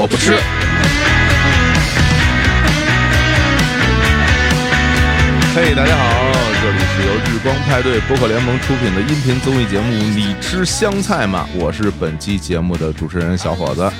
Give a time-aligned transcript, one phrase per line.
[0.00, 0.32] 我不吃。
[5.54, 6.32] 嘿，大家好，
[6.62, 11.46] 这里是由日光派对播客联盟出品的音频综艺节目《你吃香菜吗》？
[11.58, 13.92] 我是本期节目的主持人小伙子。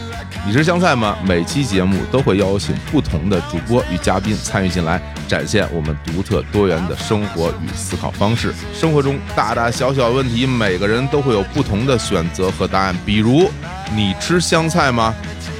[0.46, 1.18] 你吃香菜吗？
[1.22, 8.54] 每期节目都会邀请不同的主播与嘉宾参与进来，展现我们独特多元的生活与思考方式。
[8.72, 12.96] 生活中大大小小问题，每个人都会有不同的选择和答案。
[13.04, 13.50] 比如，
[13.94, 15.14] 你吃香菜吗？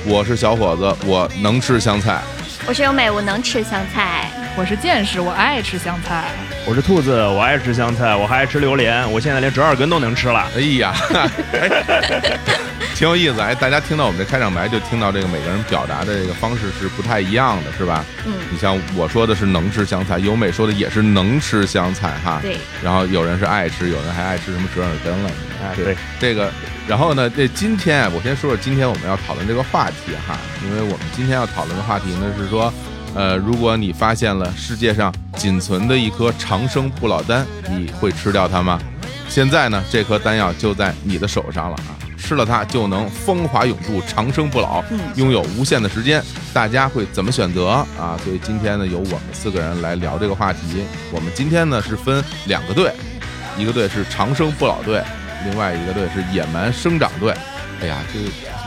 [0.07, 2.21] 我是小伙子，我能吃香菜。
[2.67, 4.31] 我是优美，我能吃香菜。
[4.57, 6.25] 我是见识，我爱吃香菜。
[6.67, 10.47] 我是兔子，我爱吃香菜，我还爱吃榴莲，我现在连折耳根都能吃了。
[10.57, 10.95] 哎呀，
[13.01, 13.41] 挺有意思。
[13.41, 18.05] 哎，大家听到我们这开场白，就听到这个每个人表达的这个方式是不太一样的，是吧？
[18.27, 18.35] 嗯。
[18.53, 22.41] 你像我说的是能吃香菜，优美说的也是能吃香菜哈。
[22.43, 22.59] 对。
[22.83, 25.31] 然后有人是爱吃，有人还爱吃什么折耳根了。
[25.63, 25.97] 哎，对。
[26.19, 26.53] 这个，
[26.87, 32.71] 然后呢，这今天啊我先说说今天我们要讨论这个话题哈，因为我们今天要讨论的话题呢是说。
[33.13, 38.79] 呃，如果你发现了世界上仅存的一颗长生不老丹，你会吃掉它吗？
[39.29, 41.99] 现在呢，这颗丹药就在你的手上了啊！
[42.21, 44.85] 吃了它就能风华永驻、长生不老，
[45.17, 46.23] 拥有无限的时间。
[46.53, 47.69] 大家会怎么选择
[47.99, 48.19] 啊？
[48.23, 50.85] 所以今天呢，由我们四个人来聊这个话题。
[51.11, 52.93] 我们今天呢是分两个队，
[53.57, 55.03] 一个队是长生不老队，
[55.45, 57.35] 另外一个队是野蛮生长队。
[57.83, 58.19] 哎呀，这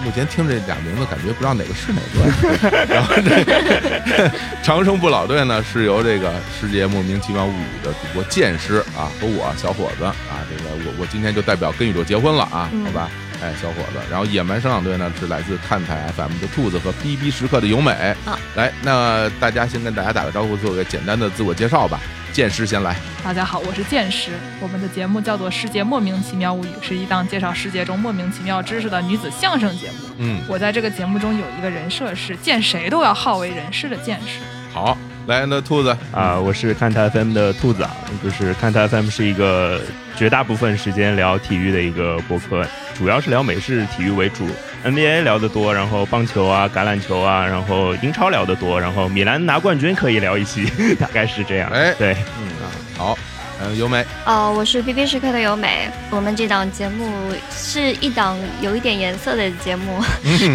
[0.03, 2.85] 目前听这俩名字，感觉不知道哪个是哪个。
[2.91, 4.31] 然后这个
[4.63, 13.09] 长生不老队呢，是由这个世界莫名其妙物语的主播剑师啊和我小伙子啊，这个我我今天就代表跟宇宙结婚了啊，好吧？
[13.41, 13.99] 哎，小伙子。
[14.09, 18.15] 然后野蛮生长队呢，是来自看台 FM 的兔子和 BB 时刻的由美。
[18.25, 21.99] 好，来，那大家先跟大家打个招呼，做个简单的自我介绍吧。
[22.31, 24.31] 剑师先来，大家好，我是剑师。
[24.59, 29.97] 我们的节目叫做《世界莫名其妙物语》，是一档介绍世界中莫名其妙知识的女子相声节目。
[30.17, 34.39] 嗯，我在这个节目中有一个人设是见谁都要好为人师的剑师。
[34.73, 39.79] 好，来，那兔子啊，我是看台 FM 的兔子啊，就是看台 FM 是一个
[40.17, 44.45] 绝大部分时间聊体育的一个博客，主要是聊美式体育为主。
[44.83, 50.65] NBA 聊得多，然后棒球啊、橄榄球啊，然后英超聊得多，然后米兰拿冠军可以聊一期，
[50.99, 51.69] 大概是这样。
[51.71, 52.67] 哎，对，嗯啊，
[52.97, 53.17] 好。
[53.65, 55.89] 嗯，由美哦，我是 B B 时刻的由美。
[56.09, 57.09] 我们这档节目
[57.49, 60.03] 是一档有一点颜色的节目，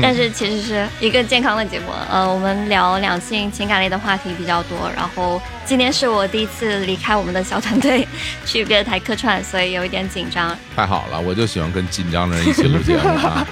[0.03, 1.87] 但是其实是一个健康的节目。
[2.11, 4.91] 呃，我们聊两性情感类的话题比较多。
[4.95, 8.09] 然后今天是我第一次离开我们的小团队
[8.47, 10.57] 去别的台客串，所以有一点紧张。
[10.75, 13.47] 太好了，我就喜欢跟紧张的人一起录节目啊，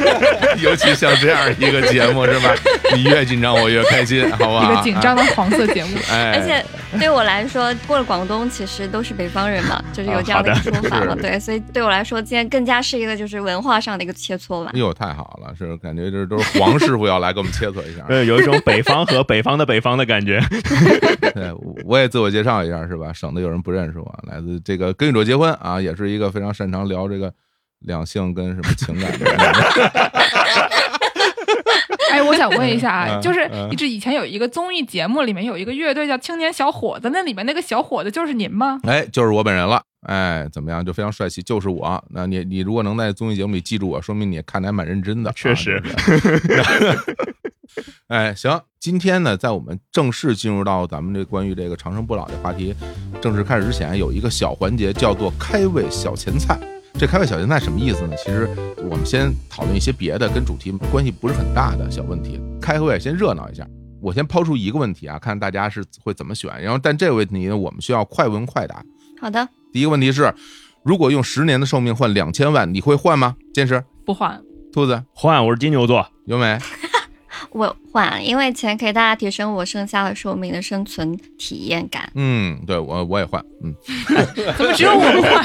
[0.62, 2.54] 尤其像这样一个节目是吧？
[2.94, 4.72] 你越紧张我越开心，好不好？
[4.72, 6.64] 一个紧张的黄色节目，哎，而且
[6.98, 8.88] 对我来说，过了广东其实。
[8.88, 14.70] 都是北方人嘛，就是有这样的一个说法嘛， 对，所以对我来说，今天更加是一个就是文化上的一个切磋吧。
[14.72, 20.40] 哎呦，太好了，是感觉这都是黄师傅要来给我们切磋一下， 对，有一种北方和北方的北方的感觉。
[21.34, 21.52] 对，
[21.84, 23.12] 我也自我介绍一下是吧？
[23.12, 27.32] 省得有人不认识我，来自这个跟宇宙结婚啊，也是一个非常擅长聊这个
[27.80, 30.17] 两性跟什么情感的人。
[32.18, 38.80] 哎，我想问一下啊，就是一直以前有一个综艺节目，里面有一个乐队叫青年小伙子，那里面那个小伙子就是您吗？
[38.82, 39.80] 哎，就是我本人了。
[40.06, 40.84] 哎，怎么样？
[40.84, 42.02] 就非常帅气，就是我。
[42.10, 45.32] 那你你如果能在综艺节目里记住我，说明你看的还蛮认真的。
[45.32, 45.80] 确实。
[48.08, 52.74] 哎，行，今天呢，在我们正式进入到咱们这关于这个长生不老的话题
[53.20, 56.58] 正式开始之前，有一个小环节叫做开胃小前菜。
[56.98, 58.16] 这开胃小咸菜什么意思呢？
[58.16, 62.40] 其实我们先讨论一些别的，跟主题关系不是很大的小问题。
[62.60, 63.64] 开会先热闹一下，
[64.00, 66.50] 我先抛出一个问题啊，看大家是会怎么选。
[66.60, 68.82] 然后，但这个问题呢，我们需要快问快答。
[69.20, 69.48] 好的。
[69.72, 70.34] 第一个问题是，
[70.82, 73.36] 如果用十年的寿命换两千万，你会换吗？
[73.54, 74.42] 坚持不换。
[74.72, 75.46] 兔子换。
[75.46, 76.58] 我是金牛座，有没？
[77.50, 82.10] 我换，因为钱可以大大提升我剩下的寿命的生存体验感。
[82.14, 83.42] 嗯，对我我也换。
[83.64, 83.74] 嗯，
[84.56, 85.44] 怎么只有我换？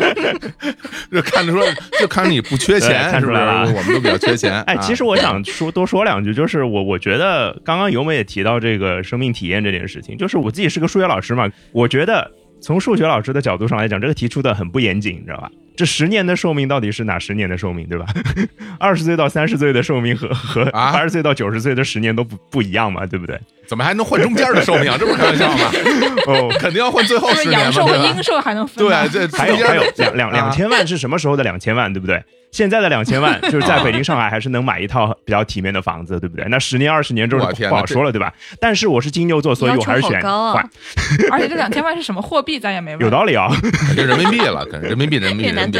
[1.11, 1.65] 就看着说，
[1.99, 4.61] 就看着你不缺钱，看出来了，我们都比较缺钱。
[4.67, 12.29] 哎，其实我想说多说两句，就是我我觉得刚刚尤美也提到这个生命体验这件事情，就是我自己是个数学老师嘛，我觉得
[12.63, 15.51] 从数学老师的角度上来讲，这个题出的很不严谨，你知道吧？
[15.75, 18.05] 这十年的寿命到底是哪十年的寿命，对吧？
[18.79, 23.37] 二十岁到三十岁的寿命和和八十岁到九十岁的十年都不不一样嘛，对不对？
[23.67, 24.95] 怎么还能换中间的寿命啊？
[24.97, 25.71] 这不是开玩笑吗？
[26.27, 28.85] 哦，肯定要换最后十年阳寿和阴寿还能分？
[28.87, 32.23] 对，这还有还有两两两千万是什么时候的两千万，对不对？
[32.53, 36.45] 现在的两千万 就是在北京、上海还是能买一套比较体面的房子，对不对？
[36.49, 38.31] 那十年、二十年之后不好说了，对吧？
[38.61, 40.69] 但是我是金牛座，所以我还是选换。
[41.31, 43.01] 而且这两千万是什么货币，咱也没问。
[43.01, 43.49] 有道理啊，
[43.97, 45.79] 就人民币了，可能人民币， 人民币，人民币。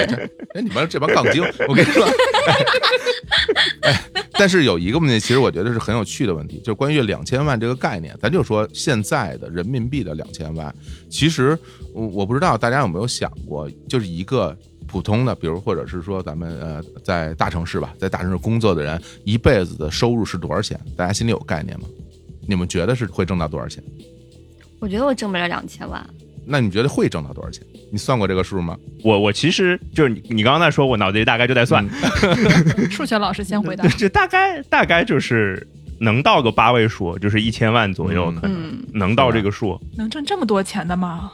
[0.55, 2.05] 哎，你们这帮杠精，我跟你说，
[4.33, 8.15] 但是有一个问题，其实我觉得是很有趣的问题，就是关于两千万这个概念。
[8.19, 10.73] 咱就说现在的人民币的两千万，
[11.07, 11.57] 其实
[11.93, 14.57] 我我不知道大家有没有想过，就是一个
[14.93, 20.79] 普通的，比如或者是说咱们呃在大城市吧，在大城市工作的人，一辈子的收入是多少钱？
[20.95, 21.87] 大家心里有概念吗？
[22.47, 23.83] 你们觉得是会挣到多少钱？
[24.79, 26.07] 我觉得我挣不了两千万。
[26.45, 27.65] 那你觉得会挣到多少钱？
[27.91, 28.77] 你算过这个数吗？
[29.03, 31.83] 我我其实就是你你刚刚在说，我脑子里大概就在算。
[32.91, 33.87] 数学老师先回答。
[33.97, 35.67] 这大概大概就是
[35.99, 39.79] 能到个八位数，就是一千万左右，可能能到这个数。
[39.97, 41.31] 能挣这么多钱的吗？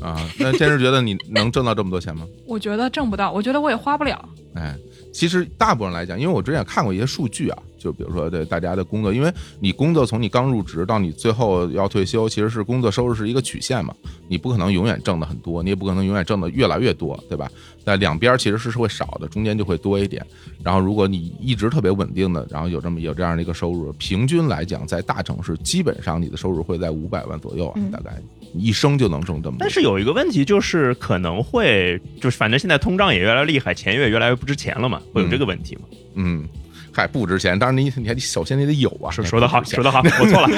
[0.00, 2.26] 啊，那坚持觉得你能挣到这么多钱吗？
[2.46, 4.28] 我觉得挣不到，我觉得我也花不了。
[4.54, 4.76] 哎。
[5.12, 13.92] 其实大部分人来讲，因为我之前看过一些数据啊，就比如说对大家的工作，因为你工作从你刚入职到你最后要退休，其实是工作收入是一个曲线嘛，
[14.28, 17.50] 你不可能永远挣的很多，你也不可能永远挣的越来越多，对吧？
[17.84, 20.24] 那两边其实是会少的，中间就会多一点。
[20.62, 28.22] 然后如果你一直特别稳定的，然后有这么有这样的一个收入，平均来讲，在大城市基本上你的收入会在五百万左右啊，大概。
[28.54, 35.82] 一生就能挣这么多，但是有一个问题就是可能会就是反正现在通胀也越来越厉害，钱也越来越不值钱了嘛，会有这个问题吗？
[36.14, 36.48] 嗯，
[36.92, 39.10] 嗨，不值钱，当然你你还首先你得有啊。
[39.10, 40.48] 说说的好，说的好， 我错了。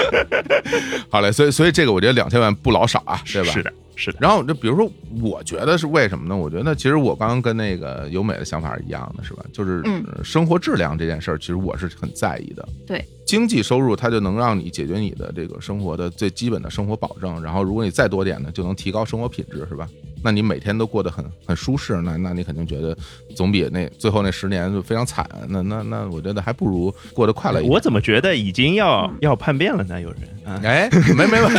[1.10, 3.52] 好嘞，所以所以这个我觉得两千万不老少啊，对吧？
[3.52, 3.72] 是的。
[3.94, 4.90] 是的，然后就比如说，
[5.20, 6.36] 我觉得是为什么呢？
[6.36, 9.44] 我觉得其实我刚刚跟那个优美的想法是一样的，是吧？
[9.52, 9.82] 就是
[10.24, 12.66] 生活质量这件事儿，其实我是很在意的。
[12.86, 19.88] 对，经济收入它就能让你解决你的这个生活的最基本的生活保证，然后如果你再多点呢，就能提高生活品质，是吧？
[20.24, 22.96] 那你每天都过得很很舒适，那那你肯定觉得
[23.34, 25.28] 总比那最后那十年就非常惨。
[25.48, 27.72] 那那那，我觉得还不如过得快乐一点。
[27.72, 30.00] 我怎么觉得已经要要叛变了呢？
[30.00, 31.52] 有人哎，没没问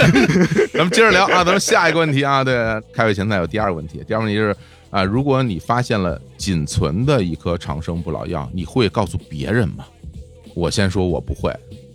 [0.74, 2.56] 咱们接着聊啊，咱们下一个问题啊，对，
[2.94, 4.56] 开会前菜有第二个问题，第二个问题是
[4.90, 9.86] 啊，如果你发现了仅存的一颗长生不老药，你会告诉别人吗？
[10.56, 11.54] 我先说，我不会，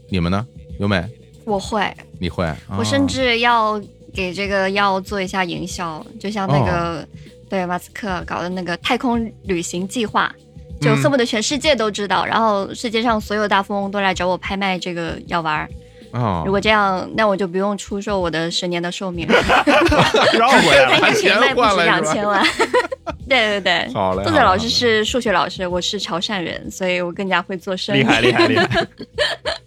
[0.08, 0.46] 你们呢？
[0.80, 1.04] 优美，
[1.44, 3.80] 我会，你会，我甚至要。
[4.14, 7.06] 给这个药做一下营销，就像那个
[7.48, 10.34] 对马斯克搞的那个太空旅行计划，
[10.80, 15.68] 就恨不得全世界都知道，然后世界上所有大富翁都来找我拍卖这个药丸儿。
[16.12, 19.26] 哦，如果这样，那我就不用出售我的十年的寿命。
[20.38, 22.44] 绕回来了， 钱卖不止两千万。
[23.28, 24.22] 对对对，好嘞。
[24.24, 28.00] 作者老师是数学老师，我是潮汕人，所以我更加会做生意。
[28.00, 28.66] 厉害厉害厉害！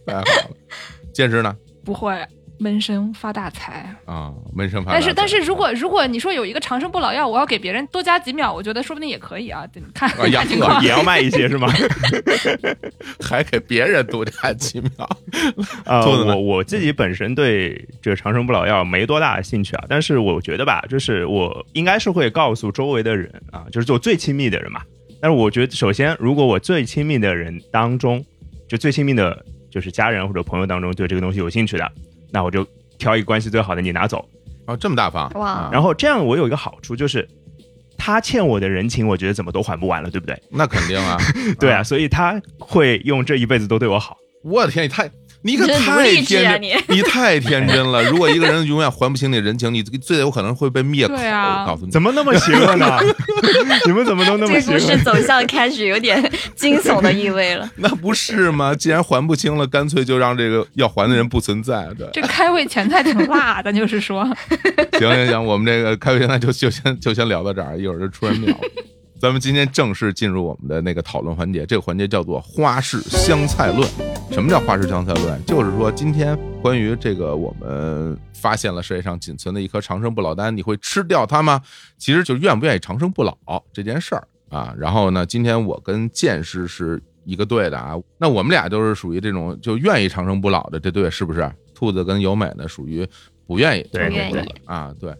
[0.08, 0.26] 太好了，
[1.14, 1.56] 兼职呢？
[1.86, 2.16] 不会。
[2.62, 4.31] 闷声发大财啊！
[4.54, 4.94] 闷声发大。
[4.94, 9.66] 但是但是如果如果你说有一个长生不老药，我要给别人多加几秒，我觉得说不定也可以啊。
[9.74, 10.08] 你看，
[10.48, 11.68] 情况也要卖一些是吗？
[13.19, 14.92] 还给别人多加几秒
[15.86, 16.06] 啊！
[16.06, 24.84] 我我自己本身对这个长生不老药没多大兴趣啊，但是我觉得吧，就是我应该是会告诉周围的人啊，就是做最亲密的人嘛。
[25.19, 28.24] 但是我觉得，首先，如果我最亲密的人当中，
[28.69, 31.92] 就最亲密的，就是家人或者朋友当中，对这个东西有兴趣的。
[32.31, 32.66] 那我就
[32.98, 34.28] 挑一个关系最好的你拿走，
[34.66, 35.69] 哦，这么大方哇！
[35.72, 37.28] 然后这样我有一个好处就是，
[37.98, 40.42] 他欠我的人情，我觉得怎么都还不完了，对不对？
[40.50, 41.18] 那肯定啊，
[41.60, 44.18] 对啊，所以他会用这一辈子都对我好。
[44.44, 45.10] 我的天，你太。
[45.44, 48.04] 你可太天真，你太天真了。
[48.04, 51.13] 如果一个人永远还不清你人情，你最有可能会被灭口。
[51.13, 53.00] 我告诉你，怎么那么邪恶呢？
[53.86, 54.80] 你们怎么都那么邪恶？
[54.80, 57.70] 这故事走向开始有点惊悚的意味了。
[57.77, 58.75] 那不是吗？
[58.75, 61.88] 既然还不清了，干脆就让这个要还的人不存在。
[61.98, 64.24] 对，这开胃前菜挺辣的，就是说。
[65.00, 68.58] 行行行，我们这个开胃前菜就就先就先聊到这儿，一会儿就出人命了。
[69.22, 73.88] 咱们今天正式进入我们的那个讨论环节，这个环节叫做花式香菜论。
[74.32, 75.46] 什么叫花式香菜论？
[75.46, 81.62] 就是说，今天关于这个我们发现了世界上仅存的一颗长生不老丹，你会吃掉它吗？
[82.00, 83.38] 其实就愿不愿意长生不老
[83.72, 84.74] 这件事儿啊。
[84.75, 87.94] 然后呢，今天我跟剑师是一个队的啊。
[88.18, 91.48] 那我们俩都是属于这种就愿意长生不老的这队，是不是？
[91.75, 93.08] 兔子跟由美呢，属于
[93.46, 95.13] 不愿意长生，不愿意啊，对。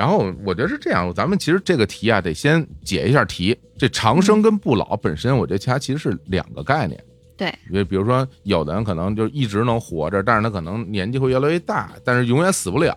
[0.00, 3.54] 然后我觉得是这样，咱们其实这个题啊，得先解一下题。
[3.76, 6.98] 这长生跟不老本身，我觉得它其实是两个概念。
[7.36, 12.96] 对，比比如说，有的人可能就一直能活着，但是他可能年纪会越来越大，但是永远死不了，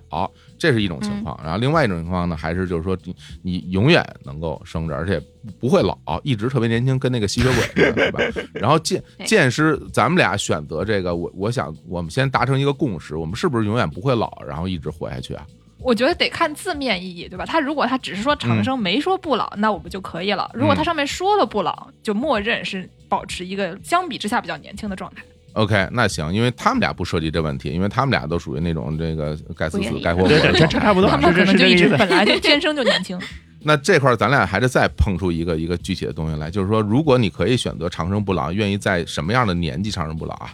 [0.57, 1.37] 这是一种情况。
[1.43, 5.21] 然后另外一种情况呢，还是就是说你你永远能够生着，而且
[5.59, 8.19] 不会老，一直特别年轻，跟那个吸血鬼似的，对吧？
[8.55, 15.45] 然后剑剑师，咱们俩选择这个，我我想我们先达成一个共识，我们是不是永远不会老，然后一直活下去啊？
[15.83, 17.45] 我觉得得看字面意义，对吧？
[17.45, 20.49] 他如果他只是说长生，没说不老，那我们就可以了。
[20.53, 25.21] 如果他上面说了不老，就默认是保持一个相比之下比较年轻的状态。
[25.53, 33.19] OK，那行，因为他们俩不涉及这问题，因为他们俩都属于那种这个该死死该活活，对，差不多，他们可能就一直本来就天生就年轻。
[33.65, 40.53] 那这块儿咱俩还是再碰出一个一个具体的东西来，就是说，如果你可以选择长生不老，愿意在什么样的年纪长生不老啊？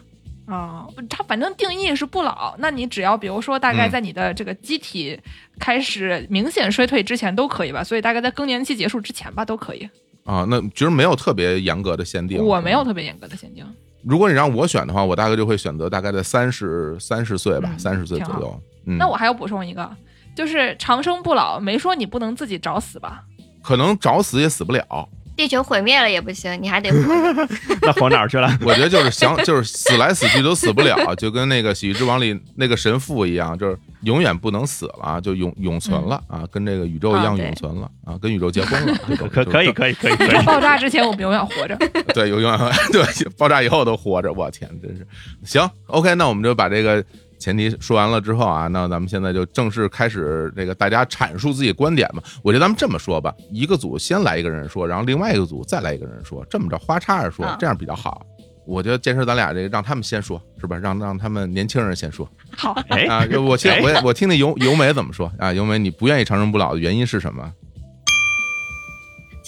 [0.49, 5.19] 啊、它反正定义是不老，那你只要比如说大概嗯在你的这个机体
[5.59, 9.87] 开始明显衰退之前都可以吧，所以大概在更年期结束之前吧都可以。
[10.25, 12.43] 啊，那其实没有特别严格的限定。
[12.43, 13.65] 我没有特别严格的限定，
[14.03, 18.61] 如果你让我选的话，我大概就会选择大概在三十三十岁吧，嗯三十岁左右。
[18.85, 19.89] 嗯，那我还要补充一个，
[20.35, 23.23] 就是长生不老，没说你不能自己找死吧？
[23.61, 25.09] 可能找死也死不了。
[25.39, 26.99] 地球毁灭了也不行，你还得活。
[27.81, 28.51] 那活哪儿去了？
[28.61, 38.93] 我觉得就是想，就是死来死去都死不了，就跟那个《喜剧之王》里那个神父一样，就是永远不能死了，就永永存了啊，跟这个宇宙一样永存了啊，跟宇宙结婚了。
[39.31, 40.45] 可可以可以可以可以。
[40.45, 41.77] 爆炸之前我们永远活着。
[42.13, 42.59] 对，有永远
[42.91, 43.01] 对
[43.37, 45.07] 爆炸以后都活着，我天，真是
[45.45, 45.69] 行。
[45.87, 47.01] OK，那我们就把这个
[47.39, 52.21] 前提说完了之后啊，那咱们现在就正式开始这个大家阐述自己观点吧。
[52.43, 58.25] 我觉得咱们这么说吧，一个组先来一个人说，然后另外一个组再来一个人说，这么着花叉着说啊，这样比较好。
[58.65, 60.77] 我觉得坚持咱俩这个让他们先说，是吧？
[60.77, 63.25] 让让他们年轻人先说好，哎，啊！
[63.41, 65.51] 我听哎我我听听由由美怎么说啊？
[65.51, 67.51] 由美，你不愿意长生不老的原因是什么？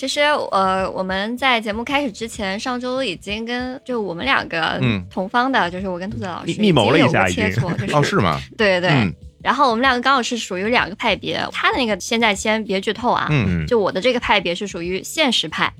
[0.01, 8.41] 其实呃，我们在节目开始之前，上周已经跟就我们两个嗯同方的，就是我跟兔子老师密密谋了一下切磋，就 是哦，是吗？
[8.57, 8.89] 对对对。
[8.89, 15.71] 嗯然后我们两个刚好是属于两个派别，他的那个现在先别剧透啊，嗯嗯，就我的这个派别是属于现实派，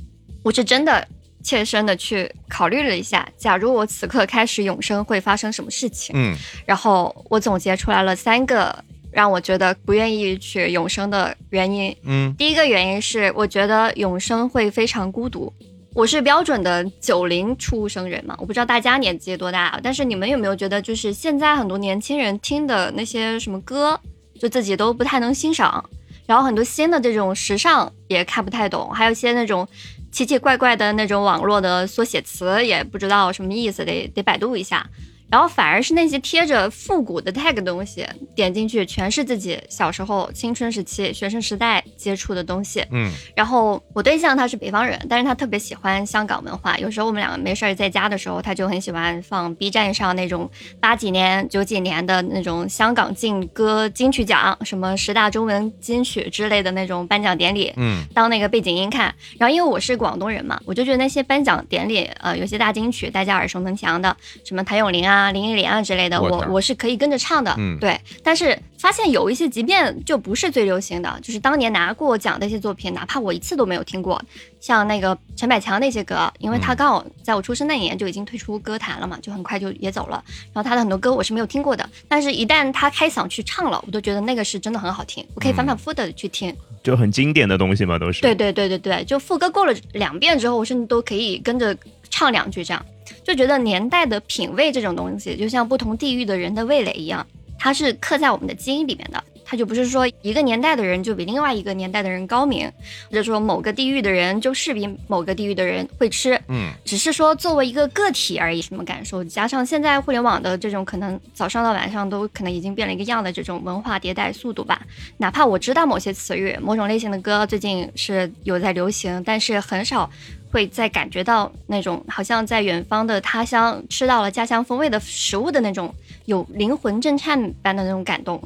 [0.43, 1.07] 我是真的
[1.43, 11.95] 切身的去考虑了一下，假如我此刻开始永生会发生什么事情，嗯然后我总结出来了三个让我觉得不愿意去永生的原因。
[12.03, 15.51] 嗯第一个原因是我觉得永生会非常孤独。
[15.93, 23.99] 我是标准的九零出生人嘛，我不知道大家年纪多大，但是你们有没有觉得，就是现在很多年轻人听的那些什么歌，
[24.39, 25.83] 就自己都不太能欣赏，
[26.25, 29.67] 然后很多新的这种时尚也看不太懂，还有一些那种
[30.13, 34.89] 奇奇怪怪的那种网络的缩写词，也不知道什么意思，得得百度一下。
[35.31, 42.85] 然后反而是那些贴着复古的 tag 的东西，点进去全是自己小时候、青春时期、学生时代接触的东西。
[42.91, 46.77] 嗯然后我对象他是北方人，但是他特别喜欢香港文化。
[46.77, 57.71] 有时候我们两个没事儿在家的时候，他就很喜欢放 B 站上那种八几年、九几年的那种香港劲歌金曲奖，什么十大中文金曲之类的那种颁奖典礼。
[57.77, 67.99] 嗯当那个背景音看，然后因为我是广东人嘛，我就觉得那些颁奖典礼，呃，有些大金曲大家耳熟能详的，什么谭咏麟啊、林忆莲啊之类的，我我是可以跟着唱的，嗯对。
[68.23, 74.19] 但是发现有一些，即便就不是最流行的，就是当年拿过奖的一些作品，哪怕我一次都没有听过，
[74.59, 80.23] 像那个陈百强那些歌，因为他嗯刚好在我出生那年就已经退出歌坛了嘛，就很快就也走了。
[80.51, 86.55] 然后他的很多歌我是没有听过的，但是一旦他开嗓去唱了，我都觉得那个是真的很好听，我可以反反复复的去听。
[86.83, 88.21] 就很经典的东西嘛，都是。
[88.21, 91.77] 对对对对对，就副歌过了两遍之后，我甚至都可以跟着
[92.11, 92.85] 唱两句，这样
[93.23, 97.25] 就觉得年代的品味这种东西，就像不同地域的人的味蕾一样，
[97.57, 99.23] 它是刻在我们的基因里面的。
[99.51, 102.71] 它就不是说一个年代的人就比另外一个年代的人高明，
[103.09, 109.21] 或者说某个地域的人就是比某个地域的人会吃，嗯只是说作为一个个体而已，什么感受？
[109.25, 114.81] 加上现在互联网的这种可能早上到晚上都可能已经变了一个样的这种文化迭代速度吧。
[115.17, 120.09] 哪怕我知道某些词语、某种类型的歌最近是有在流行，但是很少
[120.49, 125.93] 会再感觉到那种好像在远方的他乡吃到了家乡风味的食物的那种
[126.23, 128.41] 有灵魂震颤般的那种感动。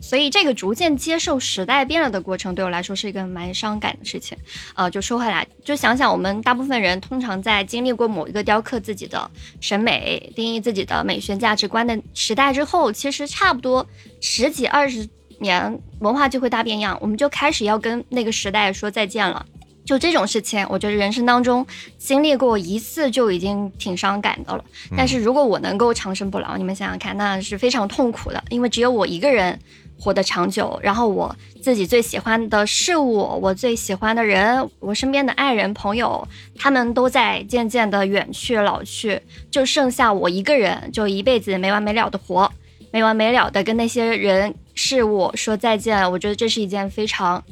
[0.00, 4.36] 所以这个逐渐接受时代变了的过程，对我来说是一个蛮伤感的事情。
[4.74, 13.86] 呃，就说回来，就想想我们大部分人通常在经历过某一个雕刻自己的审美、定义自己的美学价值观的时代之后，其实差不多
[14.20, 19.44] 十几二十年，文化就会大变样，我们就开始要跟那个时代说再见了。
[19.84, 21.64] 就这种事情，我觉得人生当中
[21.96, 24.64] 经历过一次就已经挺伤感的了。
[24.96, 29.56] 但是如果我能够长生不老，你们想想看，那是非常痛苦的，因为只有我一个人
[29.98, 36.26] 活得长久，然后我自己最喜欢的事物，我最喜欢的人，我身边的爱人朋友，
[36.56, 42.50] 他们都在渐渐的远去老去，就剩下我一个人，就一辈子没完没了的活，
[42.90, 46.08] 没完没了的跟那些人事物说再见。
[46.10, 47.42] 我觉得这是一件非常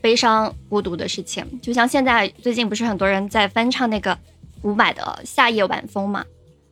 [0.00, 1.44] 悲伤、孤独的事情。
[1.60, 4.16] 就像现在最近不是很多人在翻唱那个
[4.62, 6.24] 伍佰的《夏夜晚风》嘛？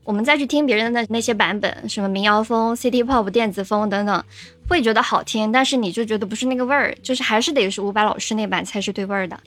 [0.04, 4.24] 我们再去听别人的那那些版本，什么民谣风、City Pop、电子风等等，
[4.68, 9.38] 会觉得好听，但是你就觉得不是那个味儿，就是还是得是伍佰老师那版才是对味儿的。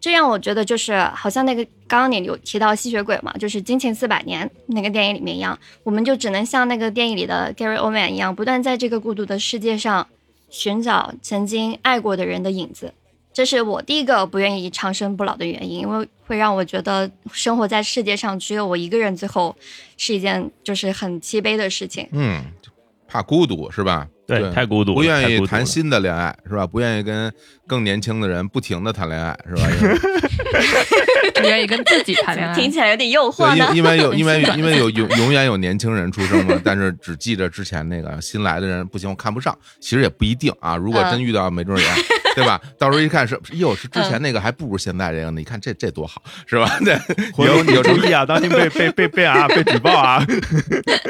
[0.00, 10.06] 这让我觉得就是好像那个刚刚你有提到吸血鬼嘛，就是《惊情四百年》那个电影里面一样，我们就只能像那个电影里的 Gary Oldman 一样，不断在这个孤独的世界上
[10.50, 12.92] 寻找曾经爱过的人的影子。
[13.32, 19.56] 这是我第一个不愿意长生不老的原因，因为会让我觉得生活在世界上只有我一个人，最后
[19.96, 22.06] 是一件就是很凄悲的事情。
[22.12, 22.44] 嗯，
[23.08, 24.06] 怕孤独是吧？
[24.40, 26.66] 对，太孤独，不愿意谈新的恋爱是吧？
[26.66, 27.32] 不愿意跟
[27.66, 29.62] 更年轻的人不停的谈恋爱是吧？
[31.34, 32.54] 不愿意跟自己谈恋爱。
[32.54, 33.82] 听起来有点诱惑对，呢因。
[33.82, 39.56] 为有因为因为有永永远有年轻人出生嘛，但是只记着之前那个新来的人不行，我看不上。
[39.80, 41.84] 其实也不一定啊，如果嗯真遇到，没准也
[42.34, 42.60] 对吧？
[42.78, 45.32] 到时候一看是哟，是之前那个还不如现在这个呢。
[45.42, 46.78] 你看这这多好是吧？
[46.84, 46.94] 对，
[47.32, 50.24] 回头你有注意啊，当心被被被被啊被举报啊！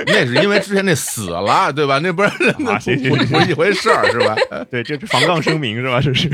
[0.06, 1.98] 那是因为之前那死了，对吧？
[1.98, 2.78] 那不是那啊
[3.16, 4.34] 不是一回事儿是吧？
[4.70, 6.00] 对，这是防杠声明是吧？
[6.00, 6.28] 这是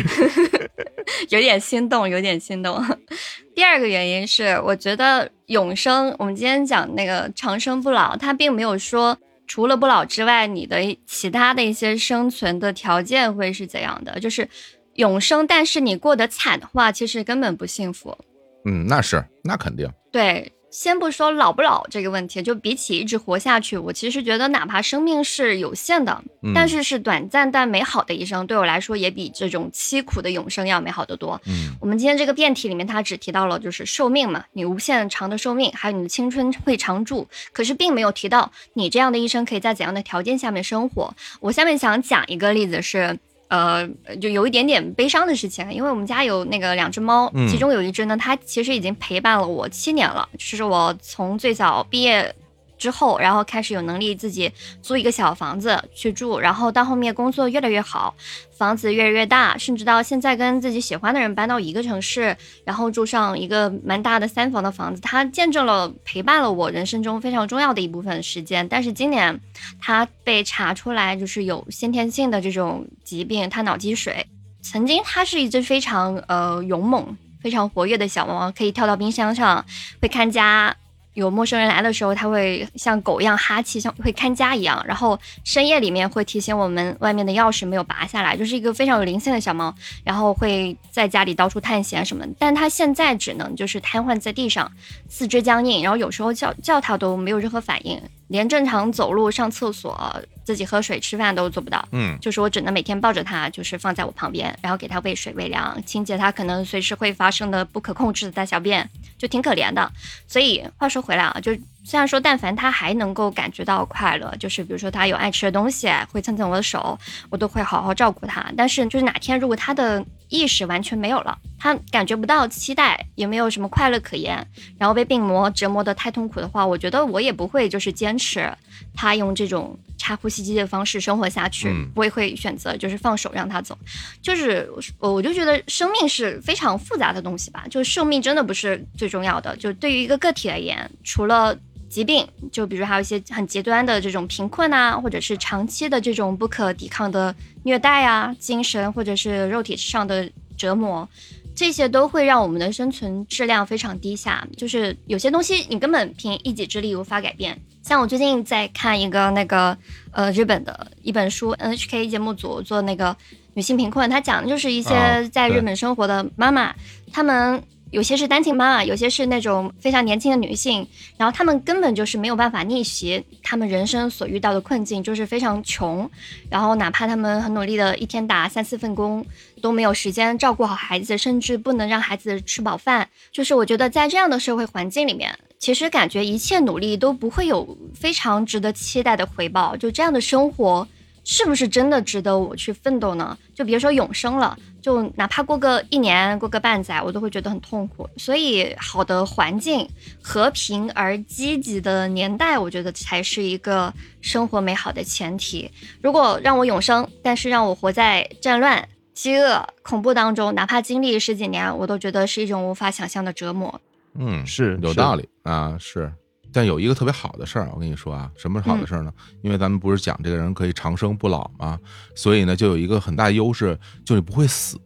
[1.30, 2.82] 有点心动，有点心动。
[3.54, 14.48] 第二个原因是，我觉得永生，我们今天讲那个长生不老，它并没有说除了不老之外，你的其他的一些生存的条件会是怎样的，就是
[14.94, 18.16] 永生，但是你过得惨的话，其实根本不幸福。
[18.64, 19.90] 嗯，那是那肯定。
[20.12, 31.40] 对，先不说老不老这个问题，就比起一直活下去，我其实觉得哪怕生命是有限的，嗯但是是短暂但美好的一生，对我来说也比这种凄苦的永生要美好得多。
[31.46, 41.12] 嗯我们今天这个辩题里面，它只提到了就是寿命嘛，你无限长的寿命，还有你的青春会长驻，可是并没有提到你这样的一生可以在怎样的条件下面生活。
[41.40, 43.18] 我下面想讲一个例子是。
[43.48, 43.88] 呃，
[44.20, 47.48] 就有一点点悲伤的事情，因为我们家有那个两只猫，嗯。
[47.48, 52.34] 其中有一只呢，它其实已经陪伴了我七年了，就是我从最早毕业
[52.78, 58.14] 之后，然后开始有能力自己租一个小房子去住，然后到后面工作越来越好，
[58.56, 68.66] 房子越来越大，甚至到现在跟自己喜欢的人搬到一个城市，然后住上一个蛮大的三房的房子，它见证了陪伴了我人生中非常重要的一部分时间。
[68.68, 69.38] 但是今年
[69.80, 74.24] 它被查出来就是有先天性的这种疾病，它脑积水。
[74.62, 79.64] 曾经它是一只非常呃勇猛、非常活跃的小猫，可以跳到冰箱上，
[80.00, 80.76] 会看家。
[81.18, 84.80] 有陌生人来的时候，它会像狗一样哈气，像会看家一样。
[84.86, 89.74] 然后深夜里面会提醒我们外面的钥匙没有拔下来，就是一个非常有灵性的小猫。
[90.04, 92.32] 然后会在家里到处探险什么的。
[92.38, 94.70] 但它现在只能就是瘫痪在地上，
[95.08, 101.84] 四肢僵硬，然后有时候叫叫它都没有任何反应，连正常走路、上厕所、自己喝水、吃饭都做不到。
[101.90, 109.90] 嗯就是我只能每天抱着它，就是放在我旁边，然后给它喂水喂粮，清洁它可能随时会发生的不可控制的大小便，就挺可怜的。
[110.28, 111.52] 所以话说回来啊，就
[111.88, 116.98] 虽然说但凡他还能够感觉到快乐，就是比如说他有爱吃的东西，会蹭蹭我的手，
[117.30, 118.44] 我都会好好照顾他。
[118.54, 124.46] 但是就是哪天如果他的意识完全没有了，他感觉不到期待，也没有什么快乐可言，
[124.76, 128.46] 然后被病魔折磨得太痛苦的话，我觉得我也不会就是坚持
[128.94, 133.78] 他用这种插呼吸机的方式生活下去，嗯我也会选择就是放手让他走。
[134.20, 134.70] 就是
[135.00, 139.56] 我我就觉得生命是非常复杂的东西吧，就是寿命真的不是最重要的。
[139.56, 141.56] 就对于一个个体而言，除了
[141.88, 151.08] 疾病，就比如还有一些很极端的这种贫困啊，或者是长期的这种不可抵抗的虐待啊，精神或者是肉体上的折磨。
[151.54, 157.60] 这些都会让我们的生存质量非常低下，就是有些东西你根本凭一己之力无法改变。
[157.82, 159.76] 像我最近在看一个那个
[160.12, 163.16] 呃日本的一本书，NHK 节目组做那个
[163.54, 166.72] 女性贫困，它讲的就是一啊些在日本生活的妈妈，
[167.10, 176.08] 她们有些是单亲妈妈，有些是那种非常年轻的女性，然后她们根本就是没有办法逆袭她们人生所遇到的困境，就是非常穷，
[176.50, 179.24] 然后哪怕她们很努力的一天打三四份工，
[179.62, 183.08] 都没有时间照顾好孩子，甚至不能让孩子吃饱饭。
[183.32, 189.74] 就是我觉得在这样的社会环境里面，其实感觉一切努力都不会有非常值得期待的回报。
[189.76, 190.86] 就这样的生活，
[191.30, 193.36] 是不是真的值得我去奋斗呢？
[193.54, 198.08] 就别说永生了，就哪怕过个一年、过个半载，我都会觉得很痛苦。
[198.16, 199.86] 所以，好的环境、
[200.22, 205.70] 和平而积极的年代，我觉得才是一个生活美好的前提。
[206.00, 213.78] 如果让我永生，但是让我活在战乱、饥饿、恐怖当中，哪怕经历十几年，我都觉得是一种无法想象的折磨。
[214.14, 216.10] 嗯，是是有道理啊，是。
[216.52, 219.12] 但有一个特别好的事儿，我跟你说啊，什么好的事儿呢？
[219.42, 221.78] 因为咱们不是讲这个人可以长生不老吗？
[222.14, 224.78] 所以呢，就有一个很大优势，就你不会死，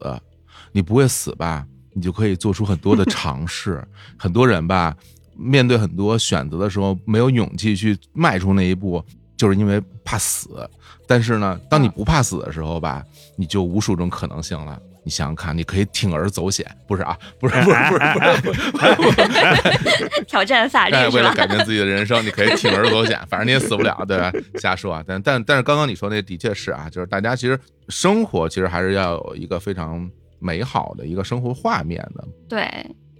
[0.73, 3.83] 你不会死吧，你就可以做出很多的尝试。
[4.19, 4.97] 很多人吧，
[5.37, 9.03] 面对很多选择的时候，没有勇气去迈出那一步，
[9.37, 10.69] 就是因为怕死。
[11.07, 13.05] 但是呢，当你不怕死的时候吧，
[13.37, 14.81] 你就无数种可能性了。
[15.05, 17.19] 你想想看，你可以铤而走险，不是啊？
[17.41, 20.97] 不是，不是，不是，不是，不是，挑战法律？
[21.15, 24.33] 为了改变自己的人生，你可以铤而走险， 反正你也死不了，对吧？
[24.61, 32.25] 瞎说啊，但但但是刚刚你说那的确是啊，就是大家其实生活其实还是要有一个非常美好的一个生活画面的。
[32.49, 32.69] 对，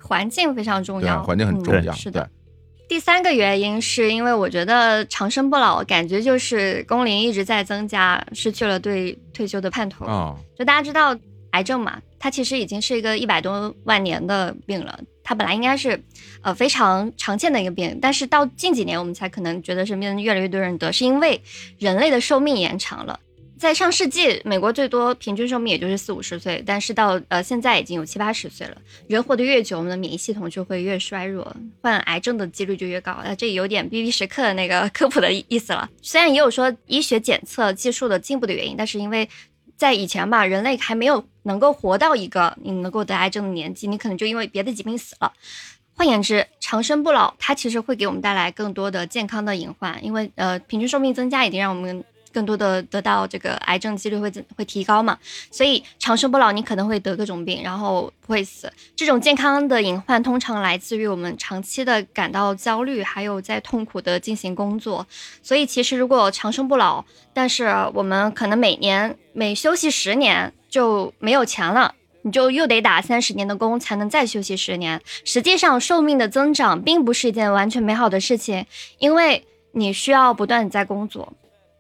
[0.01, 1.93] 环境非常重对，要，环境很嗯重要。
[1.93, 2.29] 是的。
[2.89, 10.05] 第三个原因是因为我觉得长生不老，感觉就是工龄一直在增加，失去了对退休的盼头。
[10.05, 11.17] 哦，就大家知道
[11.53, 15.99] 癌症嘛，它其实已经是一个一百多万年的病了，它本来应该是
[16.43, 21.41] 呃非常常见的一个病，但是到近几年我们才可能觉得身边越来越多人得，是因为
[21.79, 23.19] 人类的寿命延长了。
[23.59, 28.77] 在上世纪，美国最多平均寿命也就是四五十岁，但是到呃现在已经有七八十岁了。
[29.07, 33.13] 人活得越久，我们的免疫系统就会越衰弱，患癌症的几率就越高。
[33.23, 35.89] 呃，这有点 B B 时刻的那个 科普的意思了。
[36.01, 39.29] 虽然也有说医学检测技术的进步的原因，但是因为
[39.83, 45.33] 在以前吧，人类还没有能够活到一个你能够得癌症的年纪，你可能就因为别的疾病死了。
[45.97, 55.19] 换言之，长生不老它其实会给我们带来更多的健康的隐患，因为呃平均寿命增加已经让我们更多的得到这个癌症几率会增会提高嘛，
[55.51, 58.73] 所以长生不老你可能会得各种病，然后不会死。
[58.97, 65.07] 这种健康的隐患通常来自于我们长期的感到焦虑，还有在痛苦的进行工作。
[65.43, 71.95] 所以其实如果长生不老，但是我们可能每年每休息十年就没有钱了。
[72.25, 75.03] 你就又得打三十年的工才能再休息十年。
[75.25, 78.65] 实际上，寿命的增长并不是一件完全美好的事情，
[78.99, 81.33] 因为你需要不断在工作。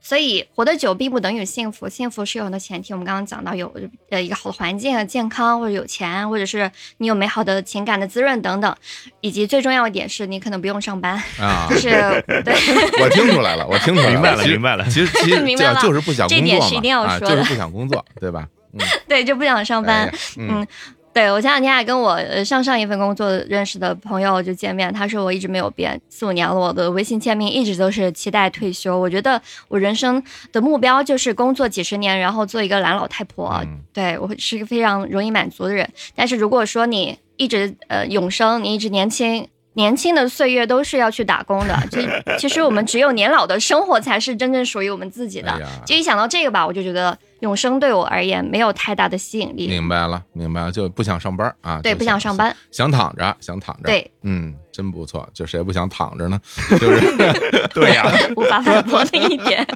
[0.02, 2.92] 所以，活得久并不等于幸福，幸福是有很多前提。
[2.92, 3.72] 我们刚刚讲到有
[4.10, 8.74] 呃一个好的环境啊、健康，或者有钱，或者是你有美好的情感的滋润等等，
[9.20, 11.90] 以及最重要一点是你可能不用上班，啊就， 是
[12.26, 12.52] 对
[13.00, 14.84] 我听出来了，我听出来明白了，明白了。
[14.86, 18.48] 其实其实明白了这 就是不想工作嘛，这点是一定要啊，说的就是不想工作，对吧？
[18.72, 20.12] 嗯， 对，就不想上班。
[20.36, 20.66] 嗯
[21.12, 28.98] 对我前两天还跟我呃上上一份工作认识的朋友就见面，他说我一直没有变，四五年了，我的微信签名一直都是期待退休。
[28.98, 30.22] 我觉得我人生
[30.52, 33.60] 的目标就是工作几十年，然后做一个懒老太婆。
[33.62, 35.86] 嗯对我是个非常容易满足的人。
[36.14, 39.46] 但是如果说你一直呃永生，你一直年轻。
[39.74, 42.08] 年轻的岁月都是要去打工的，其
[42.38, 45.50] 其实我们只有年老的生活才是真正属于我们自己的。
[45.50, 49.66] 哎就一想到这个吧，我就觉得永生对我而言没有太大的吸引力。
[49.68, 52.54] 明白了，明白了，就不想上班啊，对，不想上，班。
[52.70, 56.40] 想躺着，想躺着，，对，嗯，真不错，就谁不想躺着呢？
[56.78, 57.16] 就是
[57.74, 58.04] 对呀、
[58.36, 59.66] 无法反驳的一点。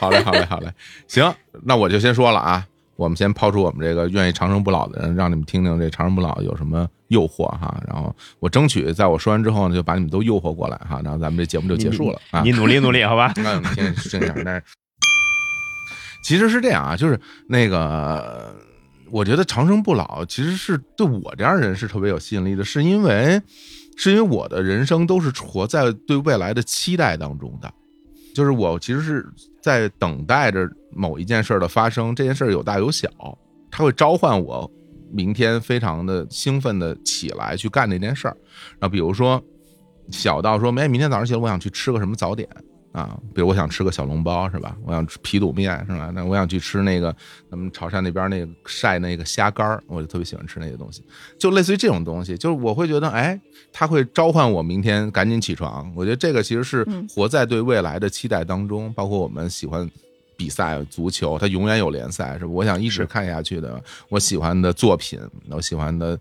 [0.00, 0.72] 好嘞，好嘞，好嘞，
[1.08, 2.64] 行，那我就先说了啊。
[2.98, 7.80] 我们先抛出我们这个愿意长生不老的人，让你们听听这长生不老有什么诱惑哈。
[7.86, 11.00] 然后我争取在我说完之后呢，就把你们都诱惑过来哈。
[11.04, 12.42] 然后咱们这节目就结束了啊。
[12.42, 13.32] 你 努力努力，好吧？
[13.36, 14.34] 那我们先听一下。
[14.44, 14.62] 但是
[16.24, 18.52] 其实是这样啊，就是那个，
[19.12, 23.40] 我觉得长生不老其实是对我这样人是特别有吸引力的，是因为
[23.96, 27.72] 是因为我的人生都是活在对未来的期待当中的，
[28.38, 29.28] 就是我其实是
[29.60, 33.08] 在等待着某一件事的发生，这件事有大有小，
[33.68, 34.70] 它会召唤我
[35.10, 38.36] 明天非常的兴奋的起来去干这件事儿。
[38.78, 39.42] 然后比如说
[40.12, 42.48] 小到说，哎，明天早上起来我想去吃个什么早点。
[42.92, 44.76] 啊，比如我想吃个小笼包是吧？
[44.84, 46.10] 我想吃皮肚面是吧？
[46.14, 47.14] 那我想去吃那个
[47.50, 51.02] 咱们潮汕那边那个晒那个虾干儿，我就特别喜欢吃那些东西，
[51.38, 53.38] 就类似于这种东西，就是我会觉得，哎，
[53.72, 55.92] 它会召唤我明天赶紧起床。
[55.94, 59.88] 我觉得这个其实是嗯活在对未来的期待当中，包括我们喜欢
[60.36, 62.50] 比赛足球，它永远有联赛，是吧？
[62.50, 65.20] 我想一直看下去的，我喜欢的作品，
[65.50, 66.18] 我喜欢的。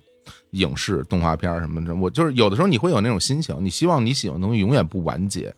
[0.52, 5.54] 影视、动画片什么的，我就是有的时候你会有那种心情，你希望你喜欢的东西永远不完结，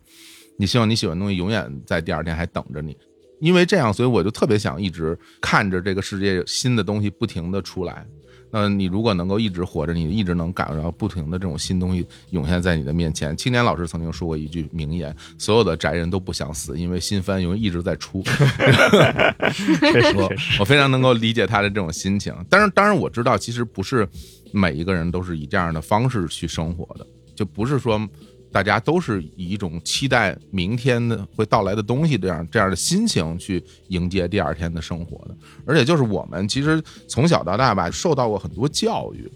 [0.60, 2.96] 你希望你喜欢的东西永远在第二天还等着你，
[3.40, 8.06] 因为这样，所以我就特别想一直看着这个世界新的东西不停的出来。
[8.52, 13.38] 那你如果能够一直活着，你一直能感受到不停的这种新东西涌现在你的面前。
[13.38, 18.22] 青年老师曾经说过一句名言：所有的宅人都不想死，因为新番永远一直在出。
[19.80, 20.18] 确实，
[20.60, 22.36] 我非常能够理解他的这种心情。
[22.50, 24.06] 但是，当然我知道，其实不是
[24.52, 28.02] 每一个人都是以这样的方式去生活的，就不是说
[28.52, 35.36] 大家都是以一种期待明天的会到来的东西这样这样的心情去迎接第二天的生活的。
[35.66, 39.32] 而且就是我们其实从小到大吧，受到过很多教育，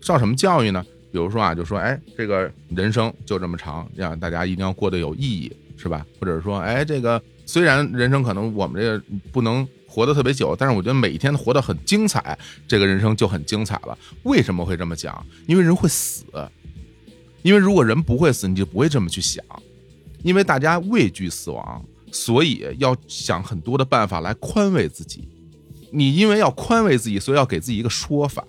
[0.00, 0.84] 受什么教育呢？
[1.12, 6.06] 比如说啊，就说哎，这个人生就这么长，让大家一定要过得有意义，是吧？
[6.20, 13.98] 或者说，哎，这个虽然人生可能我们这个不能活得特别久，但是我觉得每一天活得很精彩，这个人生就很精彩了。
[14.22, 15.26] 为什么会这么讲？
[15.48, 16.24] 因为人会死，
[17.42, 19.44] 因为如果人不会死，你就不会这么去想。
[20.22, 25.26] 因为大家畏惧死亡，所以要想很多的办法来宽慰自己。
[25.90, 28.44] 你因为要宽慰自己，所以要给自己一个说法，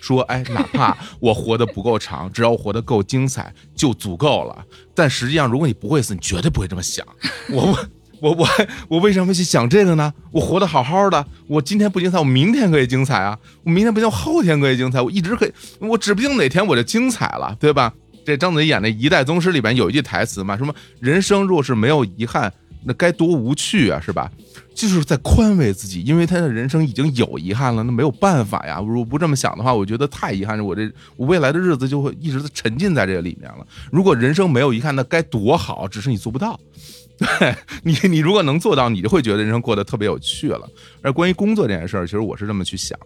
[0.00, 4.64] 说，哎，哪怕我活得不够长，只要我活得够精彩就足够了。
[4.94, 7.04] 但实际上，如果你不会死，你绝对不会这么想。
[7.50, 7.76] 我
[8.20, 8.48] 我我
[8.88, 10.14] 我为什么去想这个呢？
[10.30, 13.36] 我活得好好的，我今天不精彩，我明天可以精彩啊！
[13.64, 17.92] 我明天不行，我后天可以精彩，我一直可以，我指不定哪天我就精彩了，对吧？
[18.26, 22.52] 这章子怡演的《一代宗师》里边有一句台词嘛，什么人生若是没有遗憾，
[22.84, 24.28] 那该多无趣啊，是吧？
[24.74, 28.80] 就是在宽慰自己，因为他的人生已经有遗憾了，那没有办法呀。
[28.84, 33.64] 如果不这么想的话，我觉得太遗憾，我这我未来的日子就会一直沉浸在这个里面了。
[33.92, 36.58] 如果人生没有遗憾，那该多好，只是你做不到。
[37.16, 40.68] 对你，你如果能做到，你就会觉得人生过得特别有趣了。
[41.00, 42.98] 而关于工作这件事儿，其实我是这么去想。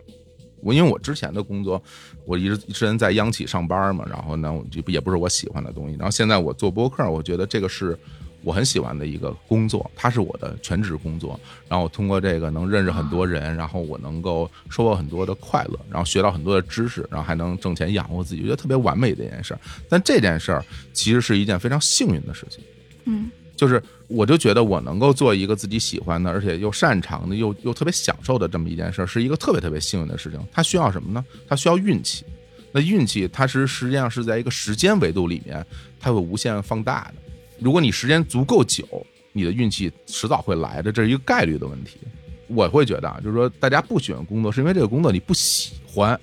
[0.62, 1.82] 我因为我之前的工作，
[2.24, 5.96] 我一直之前在央企上班嘛，然后呢，就也不是我喜欢的东西。
[5.96, 7.98] 然后现在我做播客，我觉得这个是
[8.42, 11.38] 我很喜欢的一个工作，它是我的全职工作。
[11.68, 19.60] 然后我通过这个能认识很多人，然后我能够收获很多的快乐，然后学到很多的知识，然后还能挣钱养活自己，我觉得特别完美的一件事儿。
[19.88, 22.62] 但这件事儿其实是一件非常幸运的事情。
[23.04, 23.30] 嗯。
[23.60, 30.40] 就是，我就觉得我能够做一个自己喜欢的，而且又擅长的，又又特别享受的这么一件事儿，是一个特别特别幸运的事情。
[30.50, 31.22] 它需要什么呢？
[31.46, 32.24] 它需要运气。
[32.72, 35.62] 那运气，它是实际上是在一个时间维度里面，
[36.00, 37.14] 它会无限放大的。
[37.58, 38.86] 如果你时间足够久，
[39.34, 41.98] 你的运气迟早会来的，这是一个概率的问题。
[42.46, 46.18] 我会觉得啊，就是说，大家不喜欢工作，是因为这个工作你不喜欢。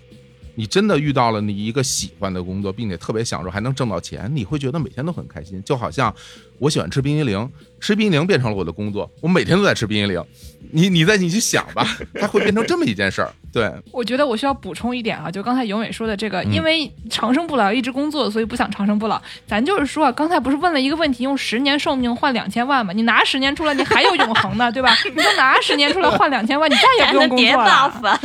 [0.57, 6.13] 你真的遇到了你一个喜欢的工作，并且特别享受，还能挣到钱，你会觉得每天都很开心，就好像
[6.57, 7.47] 我喜欢吃冰激凌。
[7.79, 10.23] 吃冰激凌变成了我的工作，我每天都在吃冰激凌。
[10.71, 13.31] 你你再你去想吧，它会变成这么一件事儿。
[13.57, 19.21] 对，我觉得我需要补充一点啊，就刚才永伟说的这个，因为长生不老一直工作，所以不想长生不老。
[19.45, 22.93] 咱就是说啊，刚才不是问了一个问题，用十年寿命换两千万吗？
[22.93, 24.95] 你拿十年出来，你还有永恒呢，对吧？
[25.13, 28.19] 你就拿十年出来换两千万，你再也不用 工作了。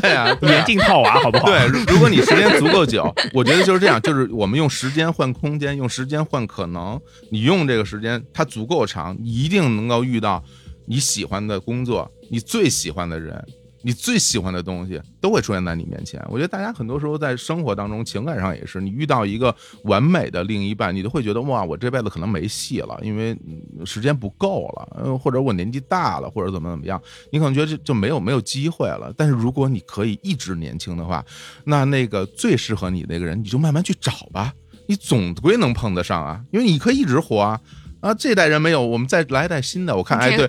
[0.00, 1.46] 对啊，年进套娃好不好？
[1.46, 6.98] 对，如果你时间足够久， 我觉得就是这样，就是我们用时间换空间，用时间换可能。
[7.30, 8.42] 你用这个时间，它。
[8.54, 10.40] 足够长，你一定能够遇到
[10.86, 13.44] 你喜欢的工作，你最喜欢的人，
[13.84, 16.18] 你最喜欢的东西都会出现在你面前。
[16.30, 23.38] 我觉得大家很多时候在生活当中、情感上也是，你遇到一个完美的另一半，你都会觉得哇，我这辈子可能没戏了，因为
[23.84, 29.12] 时间不够了，或者我年纪大了，或者怎么怎么样，你可能觉得就就没有没有机会了。
[29.16, 31.22] 但是如果你可以一直年轻的话，
[31.64, 34.54] 那那个最适合你那个人，你就慢慢去找吧，
[34.88, 37.60] 你总归能碰得上啊，因为你可以一直活啊。
[38.04, 39.96] 啊，这代人没有，我们再来一代新的。
[39.96, 40.46] 我看，哎，对，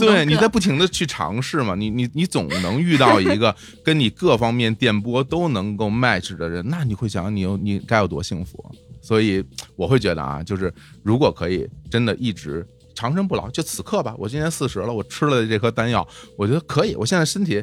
[0.00, 8.64] 对，你在不停的去尝试嘛，你你你总能遇到一个 跟你各方面电波都能够 match 的人，那你会想，你有你该有多幸福？
[9.02, 9.44] 所以
[9.76, 14.14] 我会觉得啊，就是如果可以真的一直长生不老，就此刻吧。
[14.16, 16.94] 我今年四十了，我吃了这颗丹药，我觉得可以。
[16.94, 17.62] 我现在身体。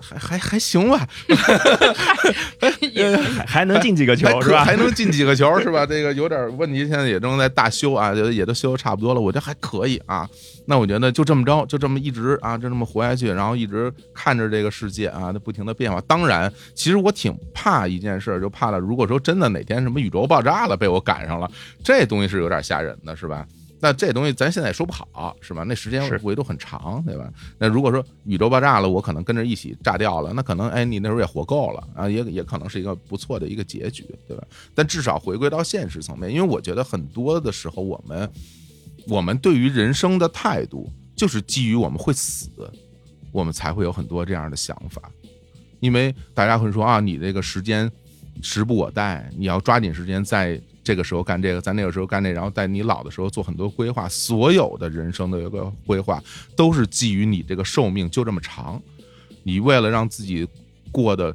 [0.00, 1.06] 还还还行吧，
[2.60, 4.64] 还还能进几个球是吧？
[4.64, 5.84] 还能进几个球是吧？
[5.84, 9.20] 这个有点问题，现在也正在大修啊，也也都修的差不多了。
[9.20, 10.28] 我觉得还可以啊。
[10.66, 16.00] 那我觉得就这么着，就这么一直啊，就这么活下去，然后一直看着这个世界啊，它不停的变化。
[16.02, 21.50] 当然，其实我挺怕一件事，就怕了，如果说真的哪天什么宇宙爆炸了，被我赶上了，
[21.82, 23.44] 这东西是有点吓人的，是吧？
[23.84, 25.62] 那这东西咱现在也说不好，是吧？
[25.62, 27.30] 那时间维度很长，对吧？
[27.58, 34.42] 那如果说宇宙爆炸了，我可能跟着一起炸掉了，那可能哎，你那时候也活够了啊，也也可能是一个不错的一个结局，对吧？
[34.74, 38.30] 但至少回归到现实层面，因为我觉得很多的时候，我们
[39.06, 42.48] 我们对于人生的态度，就是基于我们会死，
[43.32, 45.02] 我们才会有很多这样的想法。
[45.80, 47.92] 因为大家会说啊，你这个时间
[48.40, 50.58] 时不我待，你要抓紧时间在。
[50.84, 54.06] 这个时候干这个，在那个时候干那，然后在你老的时候做很多规划。
[54.08, 56.22] 所有的人生的一个规划，
[56.54, 58.80] 都是基于你这个寿命就这么长，
[59.42, 60.46] 你为了让自己
[60.92, 61.34] 过得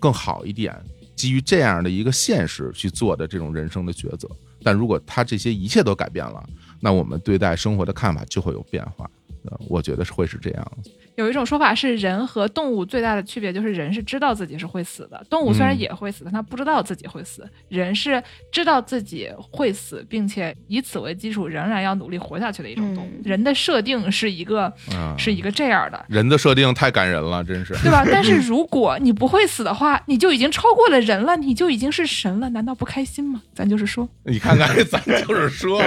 [0.00, 0.74] 更好一点，
[1.14, 4.28] 基于这样的一个现实去做的这种人生的抉择。
[4.62, 6.44] 但如果他这些一切都改变了，
[6.80, 9.08] 那我们对待生活的看法就会有变化。
[9.48, 10.72] 呃我觉得是会是这样。
[11.16, 17.48] 有一种说法是，人和动物最大的区别就是人是知道自己是会死的，动物虽然也会死，但它不知道自己会死。
[17.68, 23.10] 人是知道自己会死，并且以此为基础，仍然要努力活下去的一种动物。
[23.24, 24.70] 人的设定是一个，
[25.16, 26.04] 是一个这样的。
[26.08, 28.04] 人的设定太感人了，真是，对吧？
[28.04, 33.40] 但是 如果你不会死的话，你就已经超过了人了，你就已经是神了，难道不开心吗？
[33.54, 35.80] 咱就是说，你看看， 咱就是说，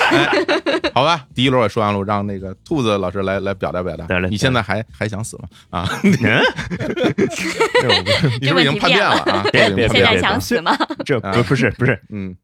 [0.94, 4.06] 好吧，第一轮也说完了，让那个兔子老师来来表达表达。
[4.30, 5.16] 你现在还还想？
[5.26, 5.88] 死吗啊！
[6.04, 6.12] 你
[8.46, 9.44] 是不是已经叛变了啊？
[9.52, 10.70] 现在想死吗？
[11.04, 12.36] 这不不是不是，嗯，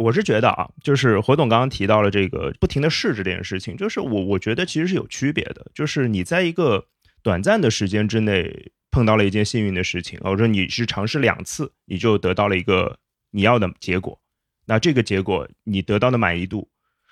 [0.00, 6.86] 我是觉得啊，就是何总刚刚提到了这个不停的试这件事情，就是我我觉得其实是有区别的，就是你在一个
[7.22, 12.98] 短暂的时间之内碰到了一件幸运的事情，或者说你是尝试两次，你就得到了一个
[13.32, 14.18] 你要的结果，
[14.64, 16.66] 那这个结果你得到的满意度。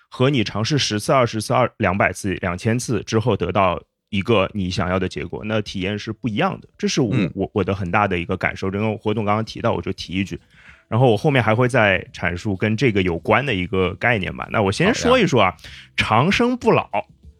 [0.09, 6.69] 和你尝试十次、二十次、二两百次、两千次之后得到一个你想要的结果，那体验是不一样的。
[6.79, 8.71] 这是我、嗯我我的很大的一个感受。
[8.71, 10.40] 这个活动刚刚提到，我就提一句。
[10.88, 14.47] 然后我后面还会再阐述跟这个有关的一个概念吧。
[14.53, 15.57] 那我先说一说啊，
[15.97, 16.88] 长生不老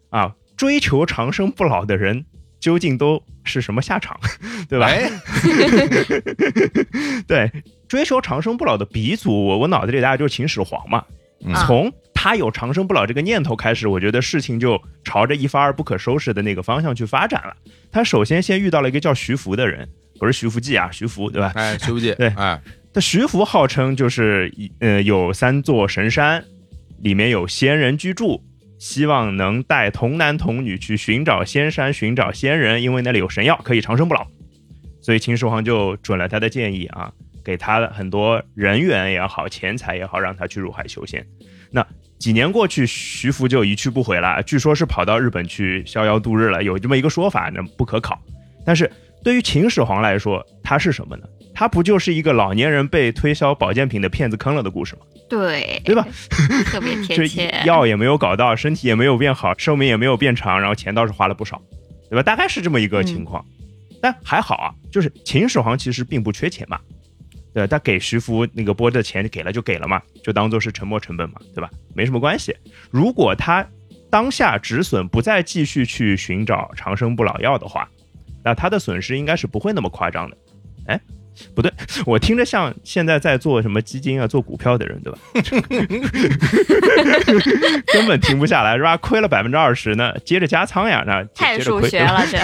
[0.09, 2.25] 啊，追求长生不老的人
[2.59, 4.19] 究竟都是什么下场，
[4.67, 4.87] 对吧？
[4.87, 5.09] 哎，
[7.25, 7.49] 对，
[7.87, 11.05] 追求长生不老的鼻祖，我我脑子里大家就是秦始皇嘛。
[11.45, 17.55] 嗯从他有长生不老这个念头开始，我觉得事情就朝着一发而不可收拾的那个方向去发展了。
[17.91, 19.87] 他首先先遇到了一个叫徐福的人，
[20.19, 21.51] 不是徐福记啊，徐福对吧？
[21.53, 22.59] 哎，徐福记，对哎，
[22.91, 26.43] 他徐福号称就是一呃有三座神山，
[27.03, 28.43] 里面有仙人居住，
[28.79, 34.25] 希望能带童男童女去寻找仙山，寻找仙人，因为那里有神药可以长生不老。
[35.01, 37.13] 所以秦始皇就准了他的建议啊，
[37.45, 41.23] 给他了很多人员也好，钱财也好，让他去入海修仙。
[41.69, 41.85] 那
[42.19, 48.19] 几年过去，徐福就一去不回了，据说是跑到日本去逍遥度日了，有这么一个说法，那不可考。
[48.65, 48.91] 但是
[49.23, 51.23] 对于秦始皇来说，他是什么呢？
[51.53, 55.01] 他不就是一个老年人被推销保健品的骗子坑了的故事吗？
[55.29, 56.07] 对对吧？
[56.65, 57.53] 特别贴这 切。
[57.65, 61.61] 药也没有搞到，身体也没有变好，寿命也没有变长，然后钱倒是花了不少，
[62.09, 62.23] 对吧？
[62.23, 63.43] 大概是这么一个情况。
[63.99, 66.79] 但还好啊，就是秦始皇其实并不缺钱嘛，
[67.57, 71.67] 对，他给徐福那个拨的钱给了就给了嘛，就当做是沉没成本嘛，对吧？
[71.95, 72.55] 没什么关系。
[72.91, 73.67] 如果他
[74.11, 77.89] 当下止损，不再继续去寻找长生不老药的话，
[78.43, 80.37] 那他的损失应该是不会那么夸张的。
[80.85, 81.01] 哎，
[81.55, 81.73] 不对，
[82.05, 85.17] 我听着像现在在做什么基金啊、做股票的人，对吧？
[87.91, 88.95] 根本停不下来，是吧？
[88.97, 92.37] 亏了百分之二十呢，接着加仓呀，那接太数学了， 这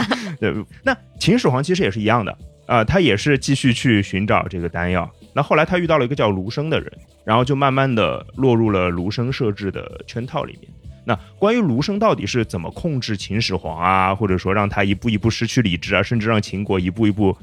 [0.52, 5.10] 对，那秦始皇其实也是一样的啊、他也是继续去寻找这个丹药。
[5.34, 6.92] 那后来他遇到了一个叫卢生的人，
[7.26, 10.72] 然后就慢慢的落入了卢生设置的圈套里面。
[11.06, 17.38] 那关于卢生到底是怎么控制秦始皇啊，或者说让他一步一步失去理智啊，甚至让秦国一步一步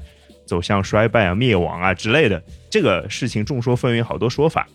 [0.45, 4.67] 走向衰败啊、灭亡啊之类的，这个事情众说纷纭，好多说法。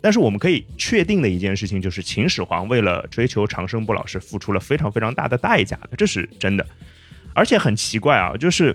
[0.00, 6.64] 但是我们可以确定的一件事情就是，秦始皇为了追求长生不老是付出了非常非常大的代价的，这是真的。
[7.34, 8.74] 而且很奇怪啊，就是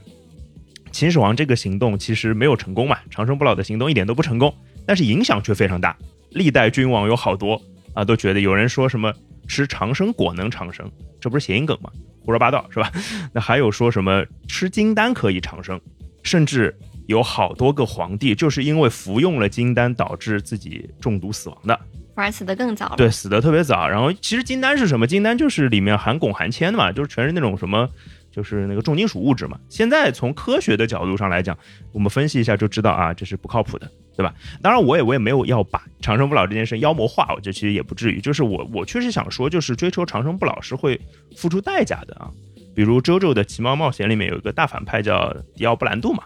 [0.93, 5.97] 秦始皇这个行动其实没有成功嘛，长生不老的行动一点都不成功，但是影响却非常大。
[6.29, 7.59] 历代君王有好多
[7.95, 9.11] 啊，都觉得有人说什么
[9.47, 11.89] 吃长生果能长生，这不是谐音梗吗？
[12.23, 12.91] 胡说八道是吧？
[13.33, 15.81] 那还有说什么吃金丹可以长生，
[16.21, 16.77] 甚至
[17.07, 21.77] 有好多个皇帝就是因为服用了金丹导致自己中毒死亡的。
[22.15, 22.93] 反而死得更早。
[22.95, 23.89] 对，死得特别早。
[23.89, 25.07] 然后其实金丹是什么？
[25.07, 27.89] 金丹就是里面含汞含铅的嘛，就是全是那种什么，
[28.33, 29.57] 就是那个重金属物质嘛。
[29.69, 31.55] 现在从科学的角度上来讲，
[31.91, 34.33] 我们分析一下就知道啊，这是不靠谱的，对吧？
[34.61, 38.19] 当然，我也我也没有要把长生不老这件事妖魔化，我觉得其实也不至于。
[38.19, 40.99] 就是我我确实想说，就是追求长生不老是会
[41.37, 42.31] 付出代价的啊。
[42.75, 46.23] 比如《周周的奇妙冒险》里面有一个大反派叫迪奥布兰度嘛，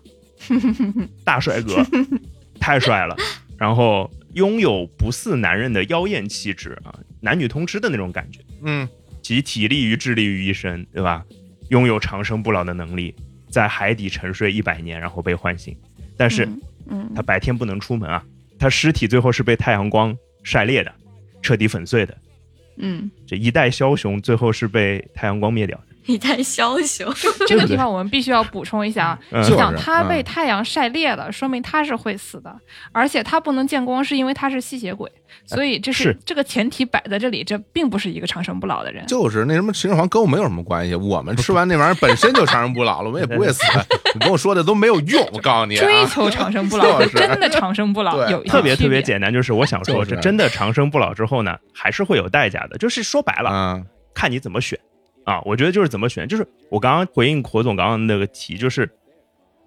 [1.25, 1.85] 大帅哥，
[2.57, 3.13] 太帅了，
[3.57, 8.87] 然后拥有不似男人的妖艳气质啊，男女通吃的那种感觉，嗯，
[9.21, 11.25] 集体力与智力于一身，对吧？
[11.69, 13.13] 拥有长生不老的能力，
[13.49, 15.75] 在海底沉睡一百年，然后被唤醒，
[16.15, 18.23] 但是嗯，嗯他白天不能出门啊，
[18.57, 20.93] 他尸体最后是被太阳光晒裂的，
[21.41, 22.17] 彻底粉碎的。
[22.77, 25.83] 嗯，这一代枭雄最后是被太阳光灭掉的。
[26.13, 27.13] 一代枭雄。
[27.47, 32.55] 这个地方我们必须要补充一下啊，嗯你想就是他被嗯太阳晒裂了，说明他是会死的，
[32.91, 35.11] 而且他不能见光，是因为他是吸血鬼，
[35.45, 39.05] 所以这是是这个前提摆在这里，这并不是一个长生不老的人。
[39.07, 43.61] 就是那什么秦始皇跟我没有什么关系，我们吃完那玩意儿本身就长生不老了，我们也不会死，
[44.13, 52.77] 你跟我说的都没有用，我告诉你追啊，求长生不老，是真的长生不老有一些特别特别简单，就是我想说，这真的长生不老之后呢，还是会有代价的。
[52.77, 54.79] 就是说白了，嗯看你怎么选
[55.27, 55.41] 啊。
[55.43, 58.89] 我觉得就是怎么选，就是我刚刚回应火总刚刚那个题，就是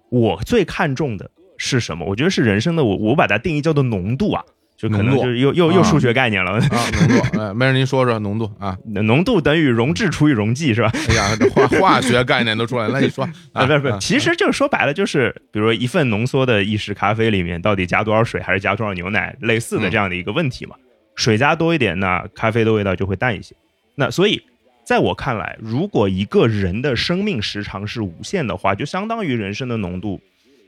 [0.09, 2.05] 我最看重的是什么？
[2.05, 4.43] 我觉得是人生的我，我把它定义叫做浓度啊，
[4.75, 6.51] 就可能就是又又又啊数学概念了。
[6.53, 10.91] 啊，浓度，哎，没事，您说说浓度啊，浓度等于溶质除以溶剂是吧？
[11.09, 13.31] 哎呀，这化化学概念都出来了，那你说啊，
[13.61, 20.75] 啊，不是不是啊，其实就是说白了，就是比如说一份浓缩的意式咖啡里面到底加多少水，还是加多少牛奶，类似的这样的一个问题嘛。
[21.15, 23.55] 水加多一点那，咖啡的味道就会淡一些。
[23.95, 24.41] 那所以，
[24.83, 30.19] 在我看来，如果一个人的生命时长是无限的话，就相当于人生的浓度，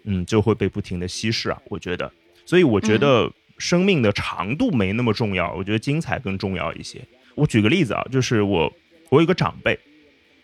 [0.05, 1.59] 嗯，就会被不停的稀释啊。
[1.65, 2.09] 我觉得，
[2.45, 7.01] 所以我觉得生命的长度没那么重要，我觉得精彩更重要一些。
[7.35, 8.71] 我举个例子啊，就是我
[9.09, 9.77] 我有一个长辈，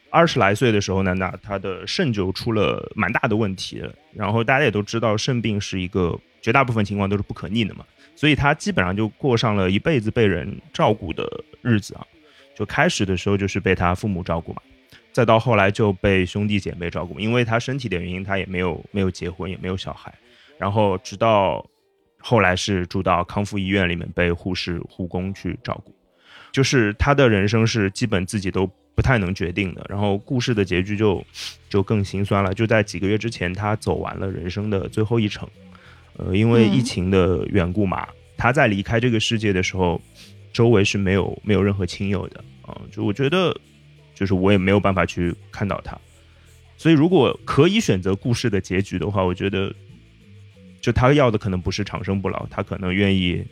[0.10, 3.94] 二十来岁的时候呢，那他的肾就出了蛮大的问题了。
[4.14, 12.06] 然后大家也都知道，肾病是一个绝大部分情况都是不可逆的嘛，所以他基本上就过上了一辈子被人照顾的日子啊。
[12.60, 14.62] 就开始的时候就是被他父母照顾嘛，
[15.14, 20.14] 再到后来就被兄弟姐妹照顾，因为他身体的原因，他也没有没有结婚，也没有小孩，
[20.58, 21.66] 然后直到
[22.18, 25.96] 后来是住到康复医院里面被护士护工去照顾，
[26.52, 31.26] 就是他的人生是基本自己都不太能决定的，然后故事的结局就
[31.70, 35.48] 就更心酸了，就在几个月之前，他走完了人生的最后一程，
[36.18, 38.06] 呃，因为疫情的缘故嘛，
[38.36, 40.02] 他在离开这个世界的时候。
[40.52, 43.56] 周围是没有没有任何亲友的啊，就我觉得，
[44.16, 45.98] 就是我也没有办法去看到他，
[46.78, 49.74] 所以如果可以选择故事的结局的话，我觉得，
[50.82, 53.44] 就他要的可能不是长生不老，他可能愿意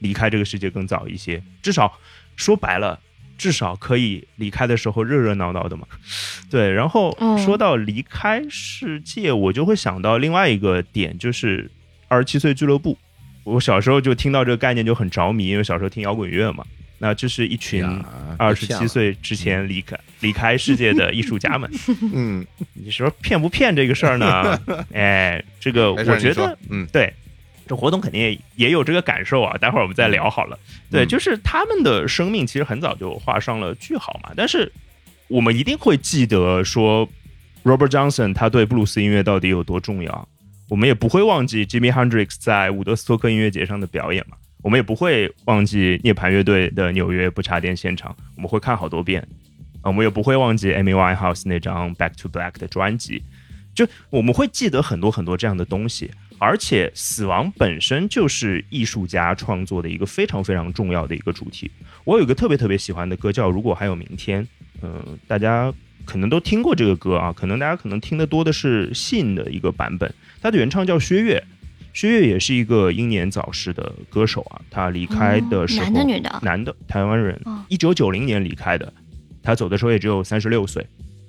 [0.00, 1.98] 离开这个世界更早一些，至少
[2.36, 3.00] 说白了，
[3.36, 5.86] 至少可以离开的时候热热闹闹的嘛。
[6.50, 11.70] 对，然后说到离开世界，我就会想到另外一个点，就是
[12.06, 12.96] 二十七岁俱乐部。
[13.44, 16.64] 我小时候就听到这个概念就很着迷，因为小时候听摇滚乐嘛。
[17.00, 17.84] 那这是一群
[18.36, 21.70] 二十七岁之前离开离开世界的艺术家们。
[22.12, 24.60] 嗯，你说骗不骗这个事儿呢？
[24.92, 27.14] 哎，这个我觉得，嗯，对，
[27.68, 29.56] 这活动肯定也也有这个感受啊。
[29.58, 30.58] 待会儿我们再聊好了。
[30.90, 34.32] 对，就是他们的生命其实很早就画上了句号嘛。
[34.36, 34.72] 但是
[35.28, 37.08] 我们一定会记得说
[37.62, 40.28] ，Robert Johnson 他对布鲁斯音乐到底有多重要。
[40.68, 49.26] 我们也不会忘记 Jimmy Hendrix 在伍德斯托克音乐节上的表演嘛，我们也不会忘记涅槃乐队的纽约不插电现场，我们会看好多遍，
[49.82, 53.22] 我们也不会忘记 Amy Winehouse 那张 Back to Black 的专辑，
[53.74, 61.70] 就我们会记得很多很多这样的东西，而且死亡本身就是艺术家创作的一个非常非常重要的一个主题。
[62.04, 64.42] 我有一个特别特别喜欢的歌叫《如果还有明天》，
[64.82, 65.72] 嗯，大家。
[66.04, 70.10] 可能都听过这个歌啊，可能大家可能听得多的是信的一个版本，
[70.40, 71.42] 它的原唱叫薛岳，
[71.92, 78.92] 薛岳也是一个英年早逝的歌手啊，他离开的时候，男的女的，男的，台湾人，一九九零年离开的，
[79.42, 80.86] 他走的时候也只有三十六岁，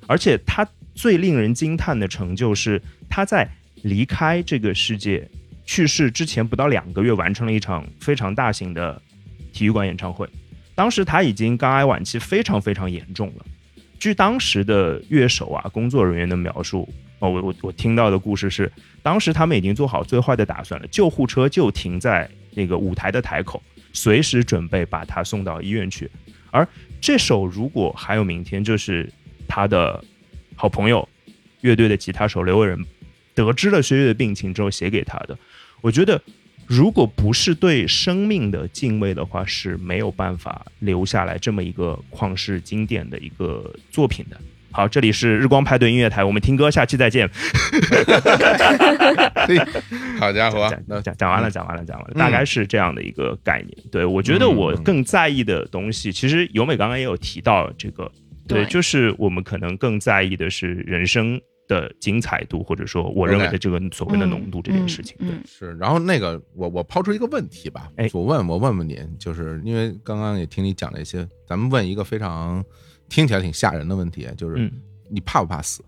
[0.07, 3.49] 而且他最令人惊叹的成就是他在
[3.83, 5.27] 离开这个世界
[5.65, 9.01] 去世之前不到两个月完成了一场非常大型的
[9.53, 10.27] 体育馆演唱会，
[10.75, 13.45] 当时他已经肝癌晚期非常非常严重了。
[13.97, 16.87] 据当时的乐手啊、工作人员的描述，
[17.19, 18.71] 哦，我我我听到的故事是，
[19.03, 23.61] 当时他们已经做好最坏的打算了，救护车就停在那个舞台的台口，
[23.93, 26.09] 随时准备把他送到医院去。
[26.51, 26.67] 而
[26.99, 29.11] 这首如果还有明天，就是
[29.47, 30.03] 他的
[30.55, 31.07] 好朋友
[31.61, 32.85] 乐队的吉他手刘伟仁
[33.35, 35.37] 得知了薛岳的病情之后写给他的。
[35.81, 36.21] 我觉得。
[36.71, 44.39] 如果不是对生命的敬畏的话，是没有办法留下来这么一个旷世经典的一个作品的。
[44.71, 47.29] 好，这里是日光派对音乐台，我们听歌，下期再见。
[50.19, 50.69] 好家伙，
[51.03, 53.77] 讲讲完了，讲完了，讲完了，大概是这样的一个概念。
[53.91, 58.11] 对我觉得我更在意的东西，其实由美刚刚也有提到这个，
[58.47, 61.39] 对，就是我们可能更在意的是人生。
[61.69, 65.77] 的精彩度，或者说我认为的这个所谓的浓度这件事情，对，是。
[65.77, 72.65] 然后那个，我我抛出一个问题吧，哎，我问我问问您，就是因为刚刚也听你讲了一些，咱们问一个非常
[73.09, 74.71] 听起来挺吓人的问题，就是
[75.09, 75.83] 你怕不怕死？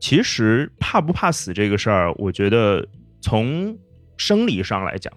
[0.00, 2.86] 其实怕不怕死这个事儿，我觉得
[3.20, 3.78] 从
[4.16, 5.12] 生理上来讲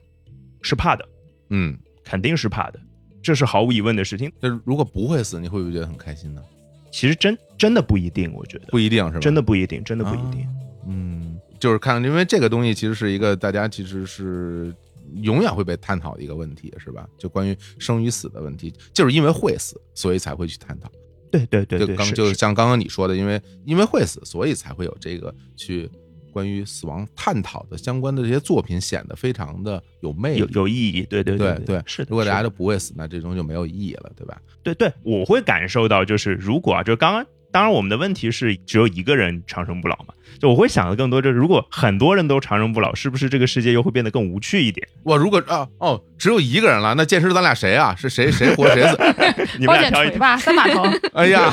[0.62, 1.08] 是怕的，
[1.50, 2.80] 嗯，肯定是怕的，
[3.22, 4.32] 这是毫无疑问的事情。
[4.40, 6.42] 那如果不会死，你会不会觉得很开心呢？
[6.90, 9.20] 其实真真的不一定，我觉得不一定是吧？
[9.20, 10.48] 真的不一定，真的不一定。
[10.88, 14.74] 嗯，就是看，因为这个东西其实是一个大家其实是
[15.16, 17.08] 永远会被探讨的一个问题，是吧？
[17.18, 20.90] 就关于生与死的问题，就是因为会死，所以才会去探讨。
[21.32, 25.90] 对对对，就刚就是像刚刚你说的，因为因为会死，所以才会有这个去。
[26.34, 31.02] 关于死亡探讨的相关的这些作品显得非常的有魅力、有有意义。
[31.10, 32.06] 对对对对，是。
[32.08, 34.40] 如果大家都不会死，那这种就没有意义了，对吧？
[34.62, 37.26] 对对，我会感受到，就是如果啊，就刚刚，
[37.58, 44.88] 当然我们的问题是只有一个人长生不老嘛，就我会想的更多，就是如果很多人都长生不老，是不是这个世界又会变得更无趣一点？
[45.02, 47.96] 我如果啊哦，只有一个人了，那剑师咱俩谁啊？
[47.98, 48.96] 是谁谁活谁死？
[49.58, 50.84] 你们俩挑一吧，三把头。
[51.14, 51.52] 哎呀，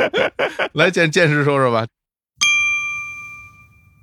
[0.72, 1.84] 来剑剑师说说吧。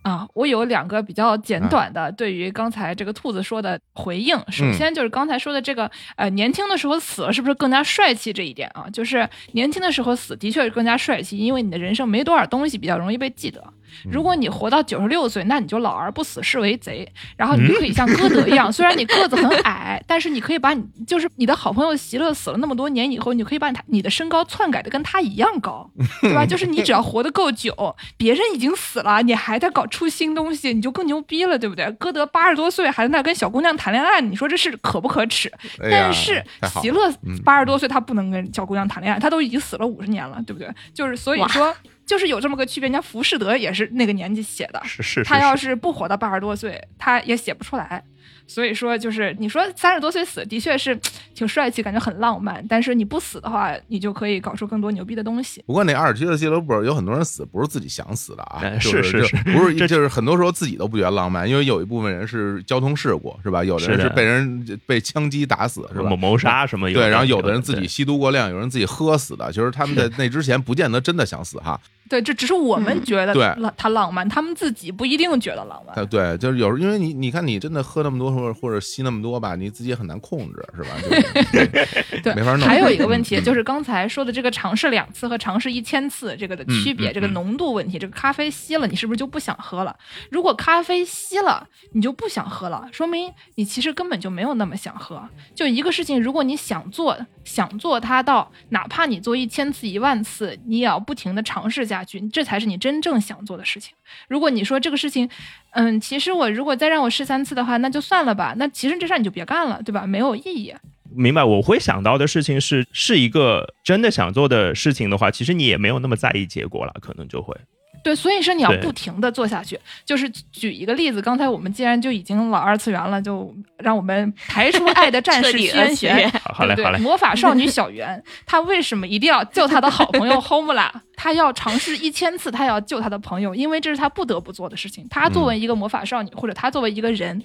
[0.03, 4.37] 啊，我有两个比较简短的对于刚才这个兔子说的回应。
[4.49, 8.85] 首先就是刚才说的这个，呃，年轻的时候死了是不是更加帅气这一点啊？
[8.91, 13.63] 就是年轻的时候死的确是更加帅气，因为你的人生没多少东西比较容易被记得。
[14.11, 17.07] 如果你活到九十六岁，那你就老而不死，是为贼。
[17.37, 25.89] 然后你就可以像歌德一样， 虽然你个子很矮，但是你可以把你就是你的好朋友席勒死了那么多年以后，你可以把他你的身高篡改的跟他一样高，
[26.21, 26.45] 对吧？
[26.45, 27.73] 就是你只要活得够久，
[28.17, 31.89] 别人已经死了，你还在搞出新东西，你就更牛逼了，对不对？
[31.93, 35.51] 歌德八十多岁还在那跟小姑娘谈恋爱，你说这是可不可耻？
[35.81, 36.43] 哎但是
[36.81, 40.69] 席勒嗯八十多岁，他不能跟小姑娘谈恋爱，他都已经死了五十年了，对不对？
[40.93, 41.75] 就是所以说，
[42.05, 42.83] 就是有这么个区别。
[42.83, 48.03] 人家浮士德也是那个年纪写的，是是是，他要是不活到八十多岁，他也写不出来。
[48.45, 50.99] 所以说，就是你说三十多岁死，的确是
[51.33, 52.63] 挺帅气，感觉很浪漫。
[52.67, 55.63] 但是你不死的话，你就可以搞出更多牛逼的东西。
[55.65, 63.63] 不过那阿尔奇的俱乐部有很多人死不是自己想死的啊，是是就是不是就是很多时候自己都不觉得浪漫，因为有一部分人是交通事故是吧？
[63.63, 66.37] 有的人是被人被枪击打死是吧谋？
[66.37, 71.79] 杀什么对，然后有的人自己吸毒过量，有人自己喝死的，就是他们在那之前不见得真的想死哈。
[72.09, 75.95] 对，这只是我们觉得对浪他浪漫，他们自己不一定觉得浪漫。
[75.95, 80.89] 呃，对，就是有时候因为你你看你真的喝那么多或者或者吸那么多吧，你自己也很难控制是吧？
[81.01, 87.97] 就是 对，没法弄还有一个问 题嗯就是刚才说的这个尝试两次和尝试一千次这个的区别，这个浓度问题。
[87.97, 89.95] 这个咖啡吸了，你是不是就不想喝了？
[90.29, 95.21] 如果咖啡吸了，你就不想喝了，说明你其实根本就没有那么想喝。
[95.55, 103.93] 就一个事情，如果你想做，想做它到哪怕你做一千次、一万次，你也要不停的尝试下下去，这才是你真正想做的事情。
[104.27, 105.29] 如果你说这个事情，
[105.71, 108.53] 嗯，其实我如果再让我试三次的话，那就算了吧。
[108.57, 110.07] 那其实这事儿你就别干了，对吧？
[110.07, 110.73] 没有意义。
[111.15, 111.43] 明白。
[111.43, 117.55] 我会想到的事情是，是一个真的想做的事情的话，其实你也没有那么在意结果了，可能就会。
[118.03, 119.79] 对，所以说你要不停的做下去。
[120.05, 126.29] 就是举一个例子，刚才我们既然就已经老二次元了，就让我们排除爱的战士彻底轩辕二次元。
[126.43, 126.97] 好好嘞，好嘞。
[126.97, 130.89] 对对魔法少女小圆，她为什么一定要救她的好朋友 Homela？
[131.15, 135.07] 她要尝试一千次，她要救她的朋友，因为这是她不得不做的事情。
[135.09, 137.41] 她作为一个魔法少女，或者她作为一个人，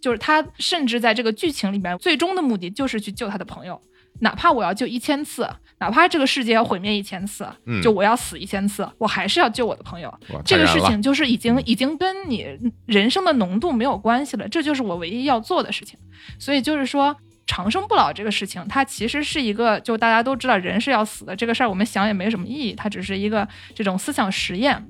[0.00, 3.80] 就是她甚至在这个剧情里面，最终的目的就是去救她的朋友。
[4.20, 5.48] 哪怕我要救一千次，
[5.78, 10.12] 哪怕这个世界要毁灭一千次，嗯就我要死一千次，我还是要救我的朋友。
[10.44, 12.46] 这个事情就是已经已经跟你
[12.86, 15.98] 人生的浓度没有关系了，这就是我唯一要做的事情。
[16.38, 17.14] 所以就是说，
[17.46, 24.86] 长生不老这个事情，它其实是一个就大家都知道人是要死的这个事儿，我们想也没什么意义，它只是一个这种思想实验。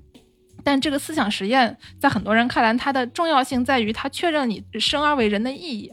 [0.65, 5.93] 但这个思想实验在很多人看来，它的重要性在于它确认你生而为人的意义。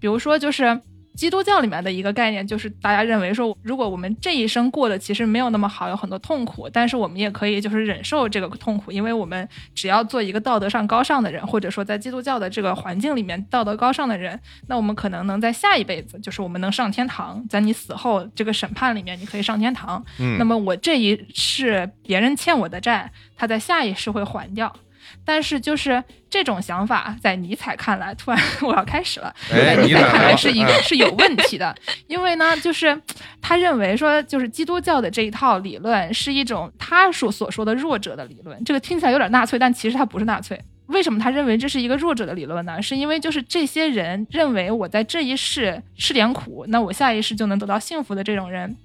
[0.00, 0.80] 比如说，就是
[1.14, 20.04] 基督教里面的一个概念，就是大家认为说，如果我们这一生过得其实没有那么好，有很多痛苦，但是我们也可以就是忍受这个痛苦，因为我们只要做一个道德上高尚的人，或者说在基督教的这个环境里面道德高尚的人，那我们可能能在下一辈子，就是我们能上天堂，在你死后这个审判里面，你可以上天堂。
[20.18, 24.74] 嗯那么我这一世别人欠我的债，他在下一世会还掉。
[25.24, 29.34] 但是就是这种想法，在尼采看来，突然 我要开始了。
[29.50, 31.74] 哎在尼采看来是一个哎是有问题的，
[32.06, 33.00] 因为呢，就是
[33.40, 38.62] 他认为说，就是基督教的这一套理论是一种他所所说的弱者的理论。
[38.64, 40.60] 这个听起来有点纳粹，但其实他不是纳粹。
[40.88, 42.82] 为什么他认为这是一个弱者的理论呢？
[42.82, 48.76] 是因为就是这些人认为我在这一世吃点苦，那我下一世就能得到幸福的这种人，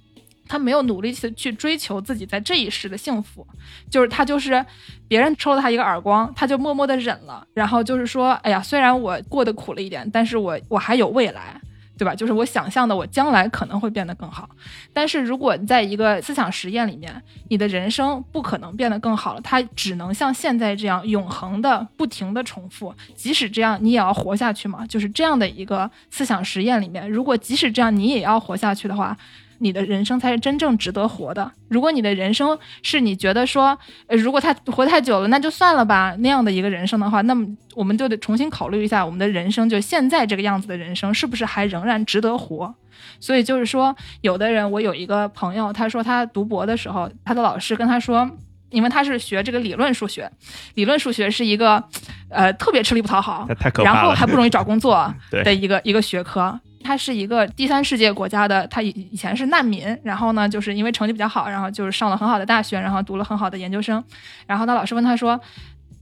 [0.50, 3.47] 他没有努力去去追求自己在这一世的幸福，
[3.89, 4.66] 就是他就是
[5.08, 11.62] 别人抽了他一个耳光，他就默默的忍了，然后就是说，哎呀，虽然我过得苦了一点，但是我我还有未来。
[12.00, 12.16] 对吧？
[12.16, 14.50] 就是我想象的，我将来可能会变得更好。
[14.93, 22.95] 但是如果你在一个思想实验里面，你的人生不可能变得更好了，它只能像现在这样永恒的、不停的重复。
[23.16, 24.88] 即使这样，你也要活下去嘛？
[24.88, 29.18] 就是这样的一个思想实验里面，如果即使这样你也要活下去的话，
[29.60, 31.51] 你的人生才是真正值得活的。
[31.68, 42.74] 如果你的人生是你觉得说，呃，如果他活太久了，那就算了吧，那样的一个人生的话，那么我们就得重新考虑一下，我们的人生就现在这个样子的人生，是不是还仍然值得活？
[43.20, 48.30] 所以就是说，有的人，我有一个朋友，他说他读博的时候，他的老师跟他说。
[48.72, 50.32] 因为他是学这个理论数学，
[50.76, 51.84] 理论数学是一个，
[52.30, 53.47] 呃，特别吃力不讨好。
[53.84, 56.60] 然后还不容易找工作的一个一个学科。
[56.84, 64.04] 他是一个第三世界国家的，他以以前是难民，然后呢，就是因为成绩比较好，然后就是上了很好的大学，然后读了很好的研究生。
[64.48, 65.40] 然后他老师问他说：“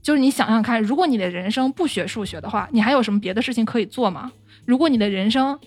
[0.02, 4.32] 就是你想想看，如果你的人生不学数学的话，你还有什么别的事情可以做吗？
[4.66, 5.58] 如果你的人生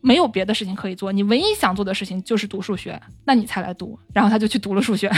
[0.00, 5.10] 没有别的事情可以做，你唯一想做的事情就是读数学，那你才来读。”然后他就去读了数学。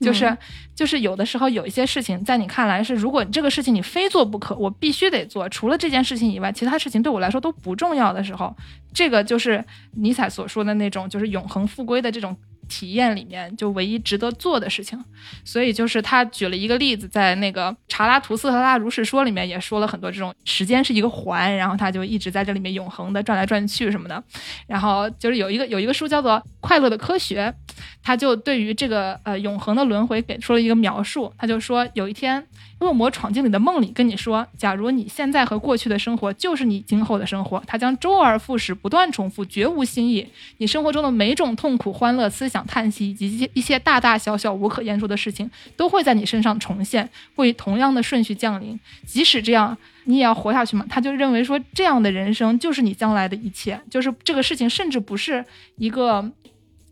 [0.00, 0.38] 就是、嗯。
[0.74, 8.56] 就是有的时候有一些事情，在你看来是，如果这个事情你非做不可，我必须得做，除了这件事情以外，其他事情对我来说都不重要的时候，
[8.92, 12.34] 这个就是尼采所说的那种，就是永恒复归的这种
[12.72, 14.98] 体验里面就唯一值得做的事情。
[15.44, 24.24] 所以就是他举了一个例子，在那个《查拉图斯特拉如是说》里面也说了很多这种时间是一个环，然后他就一直在这里面永恒的转来转去什么的。
[24.66, 27.54] 然后就是有一个有一个书叫做《快乐的科学》，
[28.02, 31.30] 他就对于这个呃永恒的轮回给出了一个描述。
[31.36, 32.42] 他就说有一天
[32.82, 40.26] 恶魔闯进你的梦里，跟你说，假如你现在和过去的生活就是你今后的生活，它将周而复始，不断重复，绝无新意。
[40.58, 48.78] 你生活中的每种痛苦、欢乐、思想、叹息，以及一些一些大大小小无可言说的事情，都会在你身上重现，会以同样的顺序降临。
[49.06, 50.84] 即使这样，你也要活下去嘛？
[50.90, 55.44] 他就认为说，这样的人生就是你将来的一切，就是这个事情，甚至不是
[55.76, 56.30] 一个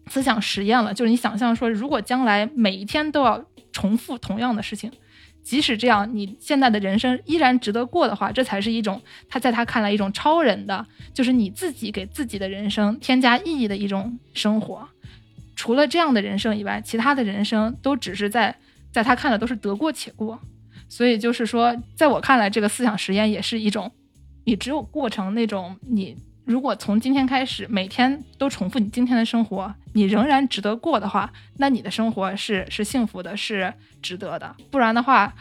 [0.07, 4.91] 思想实验了，就是你想象说，如果将来每一天都要重复同样的事情。
[5.51, 14.89] 即使这样，你现在的人生依然值得过的话，这才是一种他在他看来一种超人的，就是你自己给自己的人生添加意义的一种生活。
[15.57, 18.55] 除了这样的人生以外，其他的人生都只是在
[18.93, 20.39] 在他看来都是得过且过。
[20.89, 23.91] 所以就是说，在我看来，这个思想实验也是一种，
[24.45, 26.17] 你只有过程那种你。
[26.45, 33.73] 如果从今天开始每天都重复你今天的生活，你仍然值得过的话，那你的生活是是幸福的，是
[34.03, 34.55] 值得的。
[34.71, 35.33] 不然的话，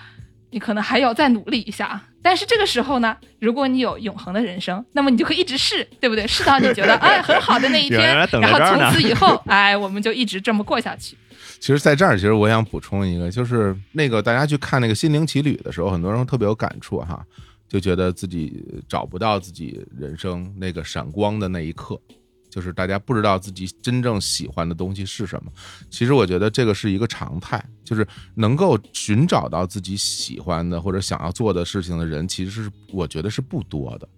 [0.51, 1.99] 你可能还要再努力一下。
[2.21, 6.27] 但是这个时候呢，如果你有永恒的人生，那么你就可以一直试，对不对？
[6.27, 11.15] 试到你觉得 哎很好的那一天，然后从此以后，哎，我们就一直这么过下去。
[11.59, 17.25] 其实，在这儿，其实我想补充一个，就是那个大家去看那个《心灵奇旅》的时候，很多人特别有感触哈。
[17.69, 22.01] 就觉得自己找不到自己人生那个闪光的那一刻，
[22.49, 25.51] 就是大家不知道自己真正喜欢的东西是什么。
[25.89, 34.09] 其实我觉得这个是一个常态，就是能够寻找到自己喜欢的或者想要做的事情的人，其实是我觉得是不多的。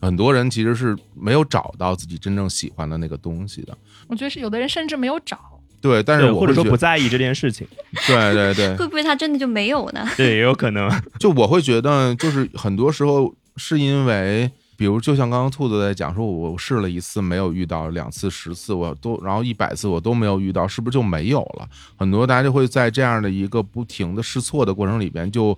[0.00, 3.76] 很多人其实是没有找到自己真正喜欢的那个东西的。
[4.06, 5.57] 我觉得是有的人甚至没有找。
[5.80, 7.66] 对，但是或者说不在意这件事情，
[8.06, 10.06] 对对对， 会不会他真的就没有呢？
[10.16, 10.90] 对，也有可能。
[11.18, 21.68] 就我会觉得，就是很多时候是因为，比如就像刚刚兔子在讲说，我试了一次没有遇到，两次、十次我都，然后一百次我都没有遇到，是不是就没有了？
[21.96, 25.56] 很多大家就会在这样的一个不停的试错的过程里边就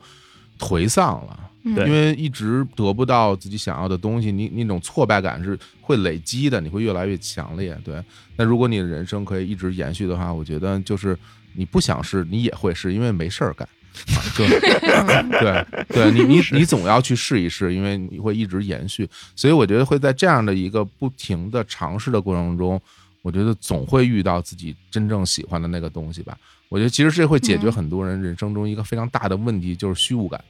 [0.61, 1.39] 颓丧了。
[1.63, 7.79] 因为一直得不到自己想要的东西，你那种挫败感是会累积的，你会越来越强烈。
[7.85, 8.03] 对，
[8.37, 11.15] 那如果你的人生可以一直延续的话，我觉得就是
[11.53, 13.69] 你不想试，你也会试，因为没事儿干。
[14.35, 14.49] 对，
[15.39, 19.07] 对，对你，你你总要去试一试，因为你会一直延续。
[19.37, 22.81] 所以我觉得会在这样的一个不停的尝试的过程中，
[23.21, 26.39] 我觉得总会遇到自己真正喜欢的那个东西吧。
[26.71, 30.43] 我觉得其实这会解决很多人人生中一个非常大的问题，就是虚无感。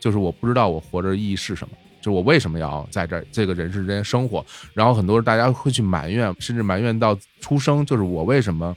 [0.00, 4.44] 就是我不知道我活着意义是什么，就是我为什么要在这这个人世间生活。
[4.72, 8.74] 然后很多大家会去埋怨，甚至埋怨到出生，就是我为什么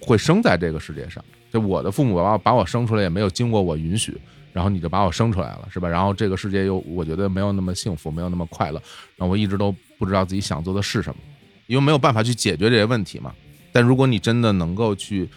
[0.00, 1.24] 会生在这个世界上？
[1.52, 4.16] 就我的父母把把我生出来也没有经过我允许，
[4.52, 5.88] 然后你就把我生出来了，是吧？
[5.88, 8.80] 然后这个世界又我觉得没有那么幸福，没有那么快乐。
[9.16, 11.20] 然后我一直都不知道自己想做的是什么，
[11.66, 13.34] 因为没有办法去解决这些问题嘛。
[13.72, 15.28] 但如果你真的能够去。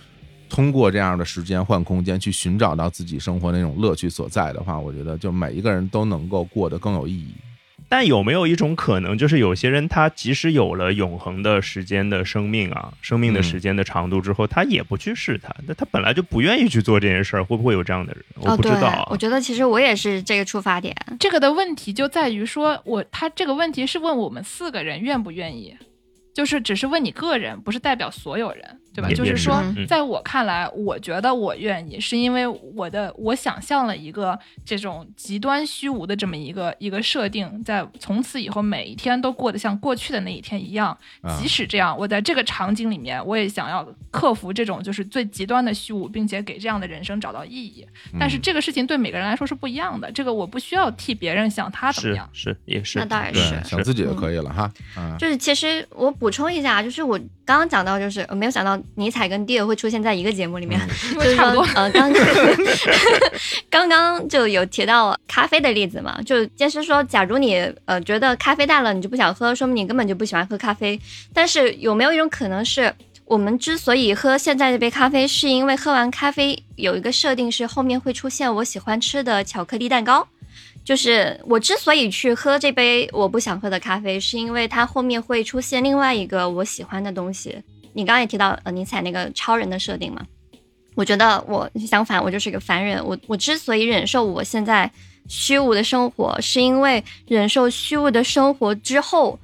[0.50, 7.34] 通过这样的时间换空间去寻找到自己生活那种乐趣所在的话，我觉得就每一个人都能够过得更有意义。
[7.90, 18.22] 但有没有一种可能，就是有些人他即使有了永恒的时间的生命啊，生命的时间的长度之后，他也不去试探，那他本来就不愿意去做这件事儿，会不会有这样的人？
[18.42, 19.08] 我不知道。
[19.10, 20.94] 我觉得其实我也是这个出发点。
[21.18, 25.74] 这个的问题就在于说，我他这个问题是问我们四个人愿不愿意，
[26.38, 28.80] 就是只是问你个人，不是代表所有人。
[28.98, 29.10] 对吧？
[29.10, 40.98] 就是说，在我看来，我觉得我愿意，是因为我的我想象了一个这种极端虚无的这么一个一个设定，在从此以后每一天都过得像过去的那一天一样。
[41.40, 47.86] 即使这样，我在这个场景里面，我也想要克服这种就是最极端的虚无，并且给这样的人生找到意义。
[48.20, 54.72] 但是这个事情对每个人来说是不一样的，这个我不需要替别人想他怎么样，是也是，那当然是想自己就可以了哈。
[55.20, 58.78] 就是其实我补充一下，就是我刚刚讲到，就是我没有想到。
[58.96, 60.80] 尼采跟蒂尔会出现在一个节目里面，
[61.14, 62.12] 就是说，呃，刚
[63.70, 67.56] 刚刚就有提到咖啡的例子嘛，就就是说，假如你
[67.86, 71.00] 呃觉得咖啡淡了，你就不想喝，说明你根本就不喜欢喝咖啡。
[71.34, 72.94] 但是有没有一种可能是，
[73.26, 80.28] 我们之所以喝现在这杯咖啡，是因为喝完咖啡有一个设定是后面会出现我喜欢吃的巧克力蛋糕？
[80.88, 87.62] 就是我之所以去喝这杯我不想喝的咖啡，是因为它后面会出现另外一个我喜欢的东西。
[87.92, 90.26] 你刚刚也提到，呃，尼采那个超人的设定嘛，
[90.96, 93.06] 我觉得我相反，我就是一个凡人。
[93.06, 94.90] 我我之所以忍受我现在
[95.28, 99.38] 虚无的生活，是因为忍受虚无的生活之后，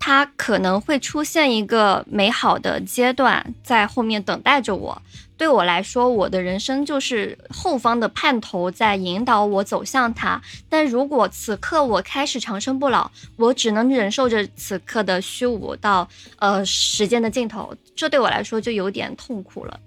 [0.00, 5.00] 它可能会出现一个美好的阶段在后面等待着我。
[5.38, 10.42] 对我来说，我的人生就是后方的盼头在引导我走向它。
[10.68, 16.06] 但如果此刻我开始长生不老，我只能忍受着此刻的虚无到
[16.38, 19.78] 呃时间的尽头，这对我来说就有点痛苦了。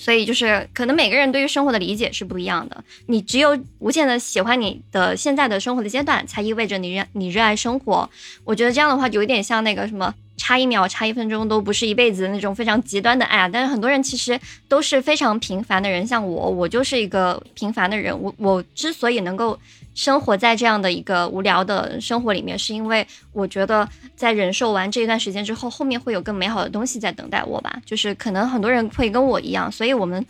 [0.00, 2.82] 所以就是可能每个人对于生活的理解是不一样的。
[3.06, 8.08] 你只有无限的喜欢你的现在的生活的阶段，才意味着你热你热爱生活。
[8.44, 10.14] 我觉得这样的话有一点像那个什么。
[10.42, 18.18] 差一秒、差一分钟都不是一辈子的那种非常极端的爱，但是很多人其实都是非常平凡的人，像我，我就是一个平凡的人。
[18.18, 19.56] 我我之所以能够
[20.00, 23.86] 生活在这样的一个无聊的生活里面，是因为我觉得
[24.16, 27.70] 在忍受完这一段时间之后，后面会有更美好的东西在等待我吧。
[27.84, 30.24] 就是可能很多人会跟我一样，所以我们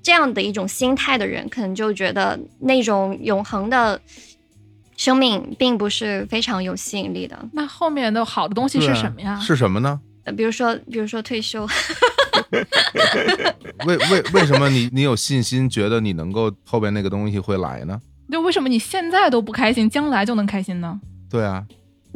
[0.00, 4.00] 这样的一种心态的人，可能就觉得那种永恒的。
[4.96, 7.36] 生命并不是非常有吸引力的。
[7.52, 9.38] 那后面的好的东西是什么呀？
[9.40, 10.00] 是什么呢？
[10.24, 11.64] 呃，比如说，比如说退休。
[13.86, 18.00] 为为为什么你你有信心觉得你能够后边那个东西会来呢？
[18.30, 21.00] 就为什么你现在都不开心，将来就能开心呢？
[21.30, 21.64] 对啊。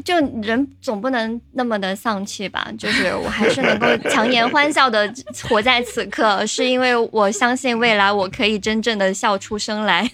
[0.06, 2.66] 就人总不能那么的丧气吧？
[2.78, 5.12] 就是我还是能够强颜欢笑的
[5.48, 10.10] 活在此刻， 是因为我相信未来我可以真正的笑出声来。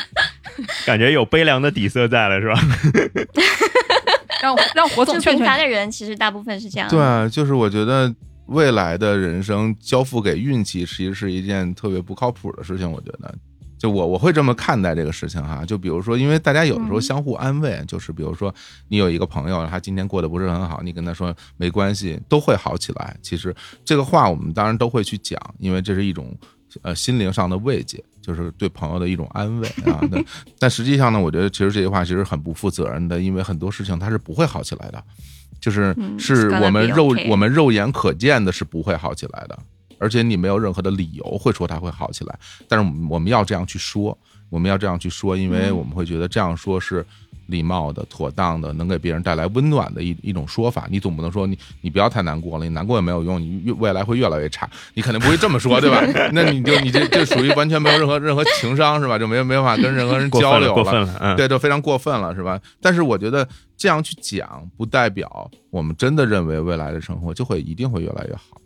[0.86, 2.58] 感觉有悲凉的底色在了，是吧？
[4.42, 6.88] 让让火总劝平凡的人，其实大部分是这样。
[6.88, 8.12] 对啊，就是我觉得
[8.46, 12.90] 未来的人生交付给运气，其实是一件特别不靠谱的事情。
[12.90, 13.32] 我觉得。
[13.84, 18.54] 就我我会这么看待这个事情哈，就比如说，因为大家有的时候相互安慰，就是比如说
[18.88, 23.14] 你有一个朋友，他今天过得不是很好，你跟他说没关系，都会好起来。
[23.20, 23.54] 其实
[23.84, 26.34] 这个话我们当然都会去讲，因为这是一种
[26.80, 30.00] 呃心灵上的慰藉，就是对朋友的一种安慰啊。
[30.10, 30.24] 但
[30.60, 35.04] 但实际上呢，我觉得其实这句话其实很不负责任的，因为很多事情它是不会好起来的，
[35.60, 39.58] 就是是我们肉我们肉眼可见的是不会好起来的。
[40.04, 42.38] 而且你没有任何的理由会说它会好起来，
[42.68, 44.16] 但是我们要这样去说，
[44.50, 47.02] 我们要这样去说，因为我们会觉得这样说是
[47.46, 50.86] 礼貌的、妥当的，能给别人带来温暖的一一种说法。
[50.90, 54.68] 你总不能说你你不要太难过了，你难过也没有用，你未来会越来越差。
[54.92, 56.02] 你肯定不会这么说，对吧？
[56.32, 59.18] 那你就 你这这属于完全没有任何任何情商是吧？
[59.18, 62.60] 就没有没办法跟任何人交流了，对，就非常过分了是吧？
[62.80, 68.60] 但是我觉得这样去讲，不代表我们真的认为未来的生活就会一定会越来越好。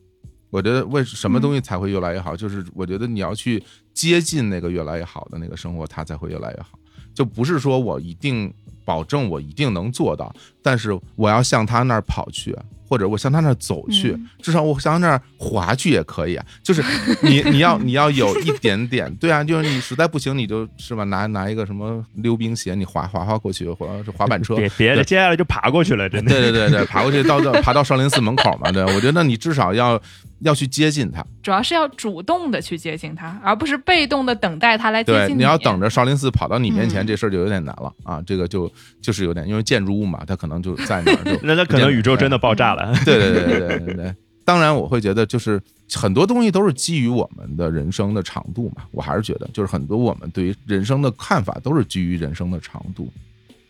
[0.50, 2.36] 我觉得为什么东西才会越来越好？
[2.36, 6.78] 就是我觉得你要去接近那个越来越好的那个生活，它才会越来越好。
[7.14, 8.52] 就不是说我一定
[8.84, 10.34] 保证我一定能做到，
[10.68, 12.54] 但是我要向他那儿跑去。
[12.90, 16.46] 或者我向他那儿走去，至少我向他那儿滑去也可以啊。
[16.62, 16.82] 就是
[17.22, 26.30] 你你要你要有一点点，对啊，就是你实在不行，你就是吧，拿拿一个什么溜冰鞋，你滑滑滑过去，或者是滑板车，别别的，接下来就爬过去了，真的。
[26.30, 30.00] 对对对对，爬过去到到爬到少林寺门口嘛，对，我觉得你至少要
[30.38, 35.40] 要去接近他，主要是要主动的去接近他，而不是被动的等待他来接近你。
[35.40, 38.22] 你要等着少林寺跑到你面前，这事儿就有点难了啊。
[38.26, 42.92] 这个就就是有点，因为建筑物嘛，它可能就在那儿， 就那那可能宇宙真的爆炸了。
[43.04, 45.60] 对对对对对对，当然我会觉得，就是
[45.94, 48.82] 很多东西都是基于我们的人生的长度嘛。
[48.90, 53.10] 我还是觉得，就是很多我们对于人生的看法都是基于人生的长度。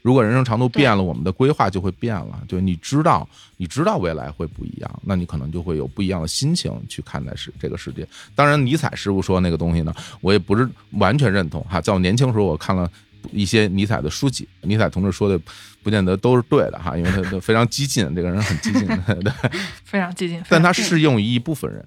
[0.00, 2.40] 如果人生长度变了，我们的规划就会变了。
[2.48, 8.06] 就你知道，你知道未来会不一样，那你可能就会有不一样的心情去看待世这个世界。
[8.34, 11.80] 当然，尼采师傅说那个东西呢，我也不是完全认同哈。
[11.80, 12.90] 在我年轻时候，我看了。
[13.32, 15.38] 一些尼采的书籍，尼采同志说的
[15.82, 18.86] 不见得都是对的哈，因为他非常激进，这个人很激进，
[19.20, 19.32] 对，
[19.84, 20.42] 非常激进。
[20.48, 21.84] 但他适用于一部分人，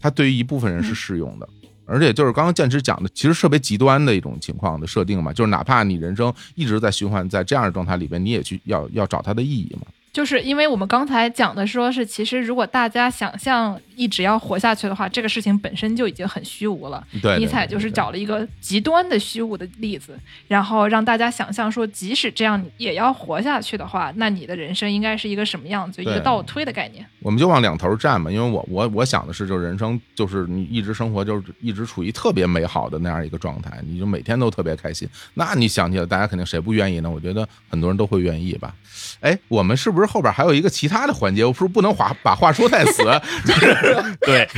[0.00, 1.48] 他对于一部分人是适用的，
[1.86, 9.86] 而且就是刚刚建池讲的，其实特别极端的一种情况的设定嘛，就是哪怕你人生一直在循环在这样的状态里边，你也去要要找它的意义嘛。
[10.14, 17.04] 就是因为我们刚才讲的说是，其实如果大家想象一直要活下去的话，这个事情本身就已经很虚无了。
[17.20, 26.00] 对，尼采就是找了一个极端的虚无的例子，然后让大家想象说，即使这样也要活下去的话，那你的人生应该是一个什么样子？
[26.00, 27.04] 一个倒推的概念。
[27.18, 35.08] 我们就往两头站嘛，因为我我我想的是，就是人生就是你一直生活就是一直处于特别美好的那样一个状态，你就每天都特别开心。
[35.34, 37.10] 那你想起来，大家肯定谁不愿意呢？
[37.10, 38.72] 我觉得很多人都会愿意吧。
[39.18, 41.44] 哎，我们是不是后边还有一个其他的环节？
[41.44, 43.02] 我是不是不能话把话说太死？
[44.24, 44.48] 对，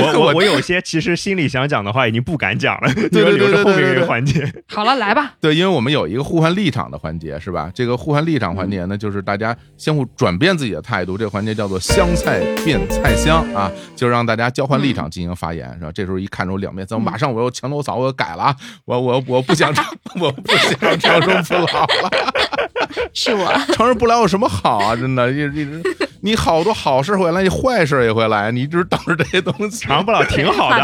[0.00, 4.50] 我我我有些其实心里想讲的话已经不敢讲了，对 对留着后面一个环节。
[4.68, 5.34] 好了，来吧。
[5.40, 7.70] 对，因为我们有一个互换立场的环节，是吧？
[7.74, 11.16] 这个互换立场环节呢，就是大家相互转变自己的态度。
[11.16, 15.92] 这个环节叫做“香菜变菜香”啊，就让大家交换立场进行发言，是吧？
[15.94, 18.56] 这时候一看出两面，怎么马上我又墙头草，我又改了啊！
[18.84, 19.84] 我我我不想长，
[20.20, 22.41] 我不想长生不老了。
[23.14, 23.52] 是我。
[23.74, 24.96] 承认不了有什么好啊？
[24.96, 25.82] 真的，一一直
[26.24, 29.84] 你好多好事会来，你坏事也会来，你一直等着这些东西。
[29.84, 30.78] 长不了挺好的。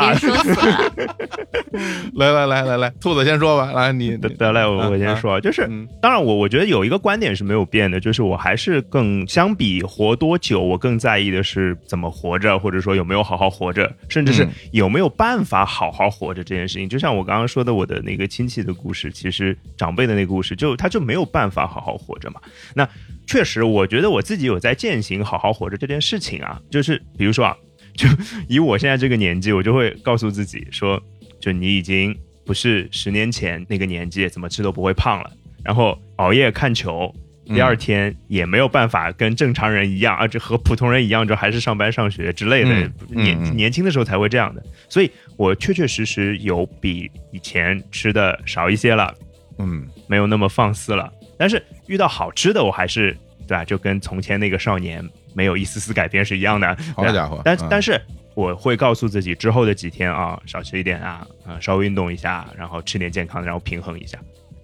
[2.15, 16.89] 来来来来来，兔子先说吧，来你得得嘞，我我先说，就是嗯当然我我觉得有一个观点是没有变的，就是我还是更相比活多久，我更在意的是怎么活着，或者说有没有好好活着，甚至是嗯有没有办法好好活着这件事情。
[16.89, 22.41] 就像我刚刚说的，我的那个亲戚的故事，其实长辈的那个故事，就他就没有办法好好活着嘛。
[22.75, 22.89] 那
[23.29, 27.55] 确实，我觉得我自己有在践行好好活着这件事情啊，就是比如说啊，
[27.95, 28.09] 就
[28.49, 30.99] 以我现在这个年纪，我就会告诉自己说，
[31.39, 32.17] 就你已经
[32.47, 35.31] 不是十年前那个年纪，怎么吃都不会胖了。
[35.63, 37.15] 然后熬夜看球，
[37.45, 42.71] 第二天也没有办法跟正常人一样，而且和普通人一样，就还是上班上学之类的。
[42.71, 49.15] 嗯嗯年嗯年轻的时候才会这样的，所以我确确实实有比以前吃的少一些了，
[49.59, 51.13] 嗯没有那么放肆了。
[51.39, 53.17] 但是遇到好吃的，我还是
[53.47, 53.65] 对吧？
[53.65, 55.03] 就跟从前那个少年
[55.35, 56.77] 没有一丝丝改变是一样的。
[56.95, 58.01] 好家伙但嗯但是
[58.35, 64.19] 我会告诉自己，之后的几天啊，少吃一点啊，啊，稍微运动一下，然后吃点健康的，然后平衡一下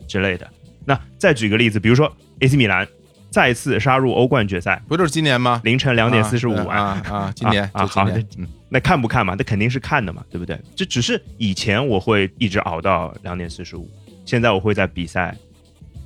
[0.06, 0.48] 之类的。
[0.84, 2.86] 那再举个例子，比如说 AC 米兰
[3.30, 5.60] 再次杀入欧冠决赛，不就是今年吗？
[5.64, 7.32] 凌晨两点四十五啊啊！
[7.34, 8.06] 今年啊好，
[8.36, 9.34] 嗯那看不看嘛？
[9.36, 10.56] 那肯定是看的嘛，对不对？
[10.76, 13.90] 这只是以前我会一直熬到两点四十五，
[14.24, 15.34] 现在我会在比赛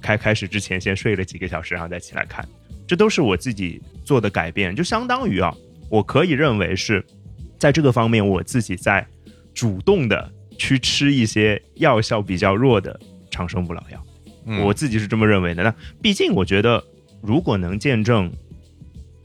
[0.09, 2.43] 开开始之前先睡了几个小时，然后再起来看，
[2.87, 5.55] 这都是我自己做的改变，就相当于啊，
[5.91, 7.05] 我可以认为是
[7.59, 9.07] 在这个方面我自己在
[9.53, 12.99] 主动的去吃一些药效比较弱的
[13.31, 14.03] 长生不老药。
[14.47, 15.63] 嗯我自己是这么认为的。
[15.63, 16.83] 那毕竟我觉得，
[17.21, 18.33] 如果能见证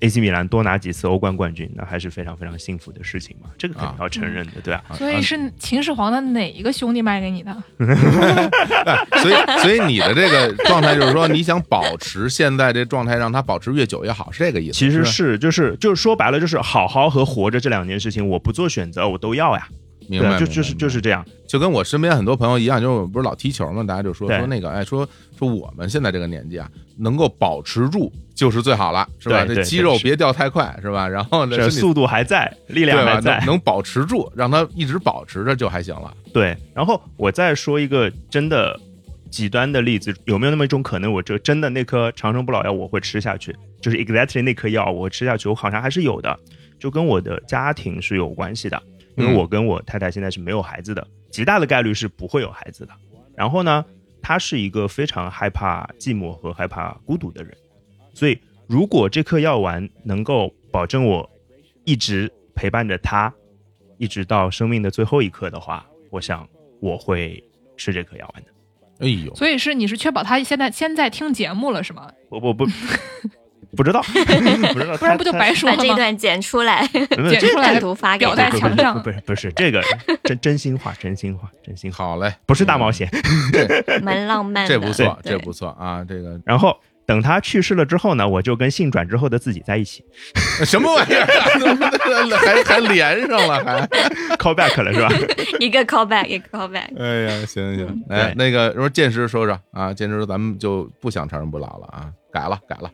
[0.04, 4.84] AC 米兰多拿几次欧冠冠军，那还是非常非常幸福的事情嘛，这个肯定要承认的，对啊。
[4.96, 7.64] 所以是秦始皇的哪一个兄弟卖给你的？
[9.22, 14.74] 所以，所以你的这个状态就是说，你想保持现在这状态，让它保持越久越好，是这个意思？
[14.74, 19.68] 其实是就是就是说白了，就是好好和活着这两件事情，我不做选择，我都要呀。
[20.08, 21.26] 明白，就就是就是这样。
[21.48, 29.46] 就跟我身边很多朋友一样，就是我不是老踢球嘛，大家就说说那个，哎，说说我们现在这个年纪啊，能够保持住就是最好了，是吧？
[29.46, 31.08] 这肌肉别掉太快，是吧？
[31.08, 32.86] 然后这速度还在，力？
[32.86, 36.12] 量还在能，保持住，让它一直保持着就还行了。
[36.34, 36.58] 对。
[36.74, 38.80] 然后我再说一个真的
[39.30, 46.38] 极端的例子，有没有那么一种可能，我这真的那颗长生不老药我会吃下去，就是 exactly 那颗药我吃下去，我好像还是有的，
[46.80, 48.82] 就跟我的家庭是有关系的，
[49.16, 52.94] 因为嗯我跟我太太现在是没有孩子的，极大的概率是不会有孩子的。
[53.36, 53.84] 然后呢，
[54.22, 57.56] 他是一个非常害怕寂寞和害怕孤独的人，
[58.14, 58.38] 所以
[58.68, 61.30] 如果这颗药丸能够保证我
[61.84, 63.34] 一直陪伴着他，
[63.98, 66.48] 一直到生命的最后一刻的话，我想
[66.80, 67.44] 我会
[67.76, 68.50] 吃这颗药丸的。
[69.00, 72.12] 哎呦，所以是你是确保他现在现在听节目了是吗？
[72.30, 72.66] 我不不
[73.76, 74.02] 不知道，
[74.74, 75.82] 不知道， 不然不就白说了吗？
[75.82, 78.58] 把这一段剪出来，剪出来单独发给表在他。
[78.58, 79.82] 墙上不是不是这个
[80.24, 83.10] 真真心话，真心话，真心话，好嘞，不是大冒险。
[84.02, 86.04] 蛮浪漫，这不错，这不错啊！
[86.08, 90.04] 这个然后等他去世了之后呢，我就跟性转之后的自己在一起
[90.66, 92.38] 什么玩意儿啊？
[92.40, 93.82] 还还连上了，还
[94.38, 95.10] call back 了是吧？
[95.60, 96.98] 一个 callback，一个 callback。
[96.98, 102.90] 哎呀，行行行，哎，那个说剑师说说啊，剑师说咱们就不想长生不老了啊，改了改了，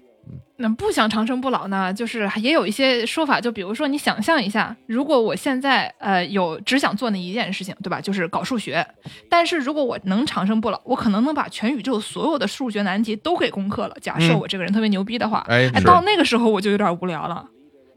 [0.57, 8.01] 那不想长生不老呢，就是也有一些说法，就比如说你想象一下，如果我现在呃有只想做那一件事情，对吧？
[8.01, 8.85] 就是搞数学，
[9.29, 13.95] 但是如果我能长生不老，我可能能把全宇宙所有的数学难题都给攻克了。
[14.01, 17.45] 假设嗯我这个人特别牛逼的话，哎，哎，到那个时候我就有点无聊了，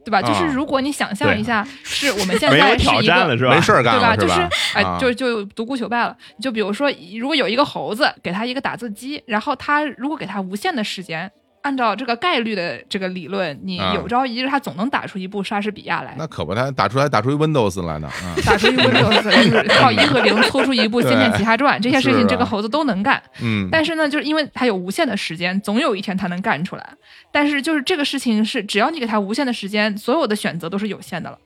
[0.05, 0.22] 对吧？
[0.22, 3.55] 就是啊如果你想象一下， 是我们现没有在是一个挑战了是吧？
[3.57, 4.16] 没事儿干对吧？
[4.16, 4.49] 就是吧？
[4.74, 6.16] 哎、啊就就独孤求败了。
[6.41, 11.30] 就比如说，如果有一个猴子，给他一个打字机，然后他如果给他无限的时间，
[11.63, 16.15] 按照这个概率的这个理论，你啊有朝一日他总能打出一部莎士比亚来。
[16.19, 23.23] 那可不，他打出来打出一 Windows 来呢，啊， 打出一 Windows，就是靠一和零搓出一部《仙剑奇侠传》，这些事情这个猴子都能干。
[23.41, 26.87] 嗯，但是呢，就是因为他有无限的时间，总有一天他能干出来。
[27.31, 31.39] 但是就是这个事情是，只要你给他无限的时间，所有的选择都是有限的了。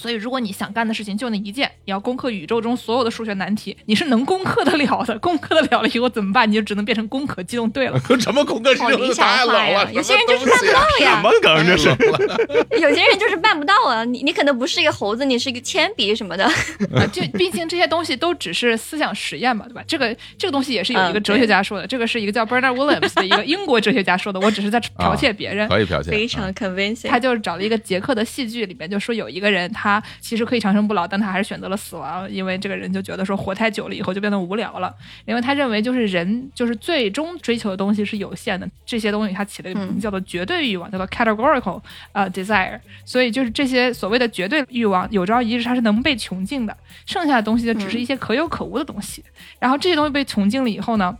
[0.00, 5.18] 所以，如果你想干的事情就那一件，你要攻克宇宙中所有的数学难题，你是能攻克得了的。
[5.18, 6.50] 攻克得了了以后怎么办？
[6.50, 8.00] 你就只能变成攻壳机动队了。
[8.18, 9.92] 什么攻克好理想太冷化呀了，！
[9.92, 11.88] 有些人就是办不到什呀，么梗这是？
[12.80, 14.04] 有些人就是办不到啊。
[14.04, 16.44] 你你可能不是一个猴子，你是一个铅笔什么的。
[16.44, 19.82] 啊，这毕竟这些东西都只是思想实验嘛，对吧？
[19.86, 25.68] 这个这个东西也是有一个嗯哲学家说的，这个是一个叫 Bernard Williams 的一个英国哲学家说的，我只是在 剽窃别人。
[25.68, 27.08] 可以剽窃，非常 convincing。
[27.08, 41.82] 他就是找了一个捷克的戏剧里面，就说有一个人他他其实可以长生不老，但他还是选择了死亡，因为这个人就觉得说活太久了以后就变得无聊了，因为他认为就是人就是最终追求的东西是有限的，这些东西他起了一个名字叫做绝对欲望，叫做 categorical
[42.12, 46.76] 呃 desire，所以就是这些所谓的绝对欲望，有朝一日它是能被穷尽的，
[47.06, 49.24] 剩下的东西就只是一些可有可无的东西，
[49.58, 51.16] 然后这些东西被穷尽了以后呢？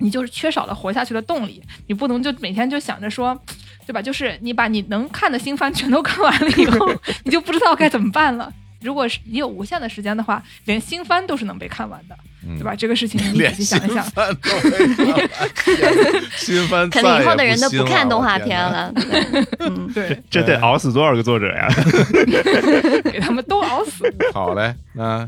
[0.00, 3.36] 你就是缺少了活下去的动力，你不能就每天就想着说，
[3.88, 4.02] 对吧？
[4.02, 6.92] 就是你把你能看的新番全都看完了以后，
[7.24, 8.52] 你就不知道该怎么办了。
[8.82, 12.14] 如果是你有无限的时间的话，连新番都是能被看完的，
[12.58, 12.74] 对吧？
[12.76, 14.04] 这个事情 你仔细想一想。
[16.36, 18.92] 新番可能以后的人都不看动画片了。
[19.60, 21.66] 嗯，对，这得熬死多少个作者呀？
[23.10, 24.04] 给他们都熬死。
[24.34, 25.26] 好嘞，那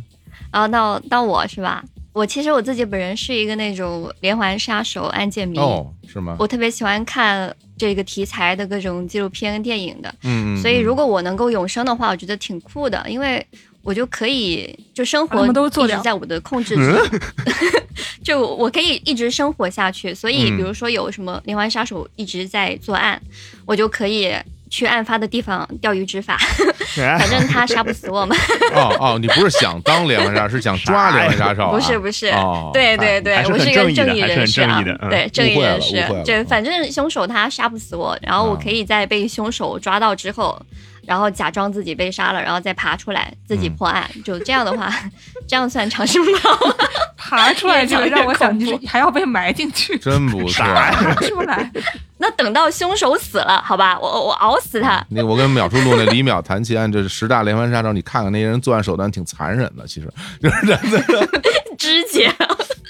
[0.51, 1.83] 啊，到到我是吧？
[2.13, 6.37] 我其实我自己本人是一个那种连环杀手案件迷，哦，是吗？
[6.39, 13.45] 我特别喜欢看这个题材的各种纪录片跟电影的，嗯，所以如果我能够永生的话，我觉得挺酷的，因为
[13.83, 17.21] 我就可以就生活一直在我的控制之中，
[18.25, 20.13] 就我可以一直生活下去。
[20.13, 23.21] 所以嗯比如说有什么连环杀手一直在作案，
[23.65, 24.35] 我就可以
[24.71, 26.39] 去案发的地方钓鱼执法，
[26.97, 28.37] 反正他杀不死我们。
[28.73, 31.71] 哦哦，你不是想当连环杀手，是想抓连环杀手啊？
[31.73, 40.61] 不是不是，哦对对对我是一个正义人士啊正义的，嗯对正义人士误会了，对，嗯反正凶手他杀不死我，然后我啊可以在被凶手抓到之后，
[41.05, 44.89] 然后假装自己被杀了，然后再爬出来自己嗯破案，就这样的话，
[45.49, 46.75] 这样算长生不老吗？
[47.21, 50.63] 爬出来这个让我想，恐怖就是还要被埋进去，真不是。
[50.63, 51.71] 爬出来。
[52.17, 60.11] 那等到凶手死了，好吧，我我熬死他，那我跟淼叔录那李淼谈奇案，这是十大连环杀手，你看看那些人作案手段挺残忍的，其实
[60.43, 61.41] 就是真的
[61.79, 62.31] 肢解，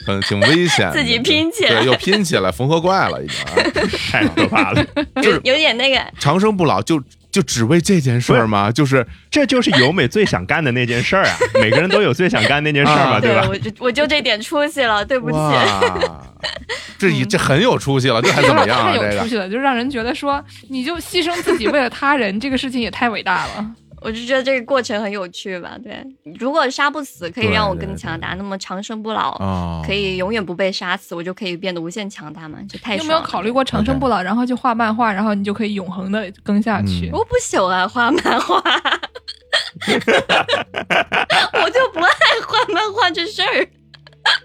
[0.07, 3.71] 很挺危险，自己拼起来对，又拼起来，缝合怪了已经啊。
[4.11, 4.85] 太可怕了。
[5.23, 7.01] 就是有点那个，长生不老就
[7.31, 8.71] 就只为这件事儿吗？
[8.73, 11.37] 就是这就是由美最想干的那件事儿啊！
[11.61, 13.47] 每个人都有最想干那件事儿嘛，啊对吧？
[13.49, 15.37] 我就我就这点出息了，对不起。
[15.37, 15.81] 哇，
[16.99, 18.93] 这已这很有出息了，这还怎么样啊？
[18.93, 23.71] 太有出息了，就让人觉得说，你就牺牲自己为了他人，这个事情也太伟大了。
[24.03, 25.77] 我就觉得这个过程很有趣吧。
[25.83, 26.05] 对，
[26.39, 33.09] 如果杀不死可以让我更强大，那么长生不老哦，可以永远不被杀死，我就可以变得无限强大嘛，就太你有。
[33.09, 37.09] 没有考虑过长生不老，然后就画漫画，然后你就可以永恒的更下去？
[37.09, 38.57] 嗯我不喜欢画漫画，
[41.53, 42.11] 我就不爱
[42.47, 43.69] 画漫画这事儿。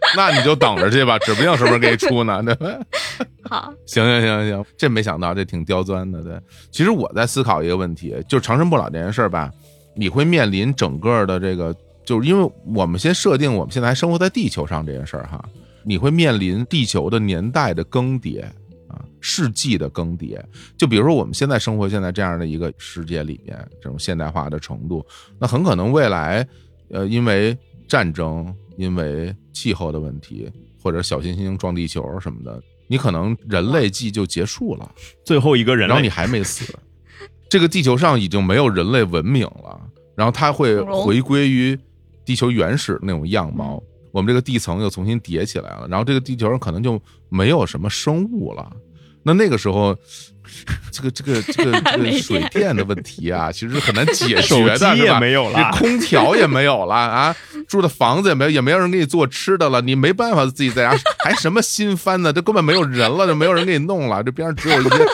[0.15, 2.79] 那你就等着去吧，指不定什么时候给你出呢，对吧？
[3.49, 6.21] 好，行行行行，这没想到，这挺刁钻的。
[6.23, 6.39] 对，
[6.71, 9.51] 其实我在思考一个问题，就长生不老这件事儿吧，
[9.95, 15.43] 你会面临整个的这个，就是因为我们先设定我们现在还生活在地球上这件事儿哈，
[15.83, 18.41] 你会面临地球的年代的更迭
[18.87, 20.39] 啊，世纪的更迭。
[20.75, 25.05] 就比如说我们现在生活现在这样的一个世界里面，这种现代化的程度，
[25.39, 26.47] 那很可能未来，
[26.89, 27.55] 呃，因为
[27.87, 30.51] 战争，因为气候的问题，
[30.81, 34.91] 或者小行星撞地球什么的，你可能人类纪就结束了，
[35.23, 36.73] 最后一个人类，然后你还没死，
[37.49, 39.81] 这个地球上已经没有人类文明了，
[40.15, 41.77] 然后它会回归于
[42.23, 48.75] 地球原始那种样貌，我们这个地层又重新叠起来了，然后这个地球上可能就没有什么生物了。
[49.27, 49.97] 那那个时候，
[50.91, 55.19] 这个这个这个 这个水电的问题啊，其实很难解决的， 机也是吧？
[55.19, 57.35] 没有了你，空调也没有了啊，
[57.67, 62.31] 住的房子也没有，也没有人给你做吃的了，你没办法自己在家，还什么新番呢？
[62.31, 65.07] 这根本没有人了，就没有人给你弄了，这边上只有一些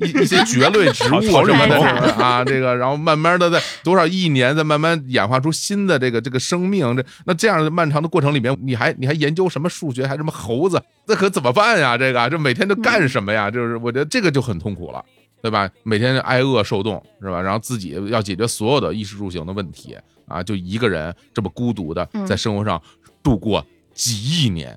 [0.00, 11.96] 一一些蕨类植物好什么的这个啊，这个，然后慢慢的在多少亿年，再慢慢演化出新的这个这个生命，这那这样的漫长的过程里面，你还你还研究什么数学，还什么猴子，那可怎么办呀？
[11.96, 13.50] 这个这每天都干什么呀？
[13.50, 15.04] 就是我觉得这个就很痛苦了。
[15.40, 15.70] 对吧？
[15.84, 17.40] 每天挨饿受冻是吧？
[17.40, 22.82] 然后自己要解决所有的衣食住行的问题啊，就一个人这么孤独的嗯在生活上
[23.22, 23.64] 度过
[23.94, 24.76] 几亿年、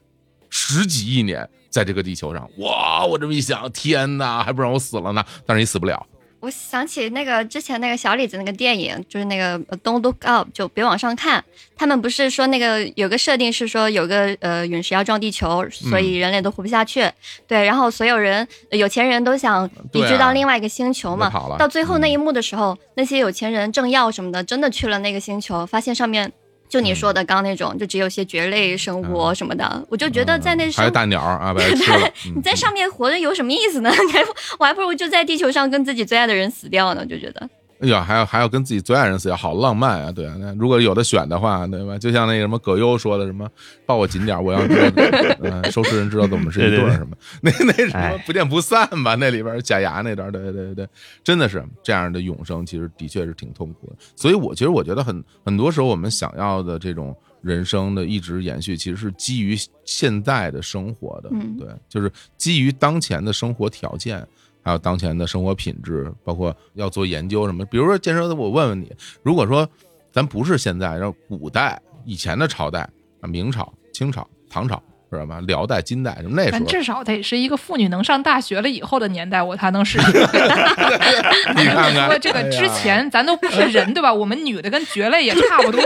[0.52, 3.04] 十几亿年，在这个地球上，哇！
[3.06, 5.26] 我这么一想，天哪，还不让我死了呢？
[5.46, 6.06] 但是你死不了，
[6.42, 11.44] 我想起那个之前那个小李子那个电影，就是那个呃 Don't Look Up，就别往上看。
[11.78, 17.10] 他们不是说那个有个设定是说有个呃陨石要撞地球，所以人类都活不下去。
[17.48, 21.32] 对，然后所有人呃有钱人都想移居到另外一个星球嘛。
[21.58, 26.32] 到最后那一幕的时候，那些有钱人政要什么的真的去了那个星球，发现上面。
[26.72, 32.08] 就你说的刚刚那种，就只有些蕨类生物什么的，我就觉得在那还有大鸟啊， 把它吃了。
[32.28, 33.92] 嗯你在上面活着有什么意思呢？
[34.08, 37.50] 你还不我还不如就在地球上跟自己最爱的人死掉呢，就觉得
[37.82, 40.12] 哎呀，还要还要跟自己最爱人死要好浪漫啊！
[40.12, 41.98] 对啊，那如果有的选的话，对吧？
[41.98, 43.50] 就像那个什么葛优说的什么
[43.88, 45.02] “抱我紧点，我要知道，
[45.42, 49.16] 嗯，收尸人知道我们是一对儿什么”，那那什么不见不散吧？
[49.16, 50.88] 那里边假牙那段，对对对对，
[51.24, 53.96] 真的是这样的永生，其实的确是挺痛苦的。
[54.16, 64.24] 所以，我其实我觉得很很多时候我们想要的这种人生的一直延续，其实是基于现在的生活的，对，就是基于当前的生活条件。
[64.64, 67.66] 还有当前的生活品质，包括要做研究什么。
[67.66, 68.92] 比如说，建设，我问问你，
[69.24, 69.68] 如果说
[70.12, 72.82] 咱不是现在，要古代以前的朝代
[73.22, 75.42] 啊，明朝、清朝、唐朝，知道吗？
[75.48, 80.06] 辽代、金代什么那时候，至少得是一个妇女能上大学了以后的年代，我才能适应。
[80.06, 84.14] 你看看，说这个之前咱都不是人，对吧？
[84.14, 85.82] 我们女的跟蕨类也差不多。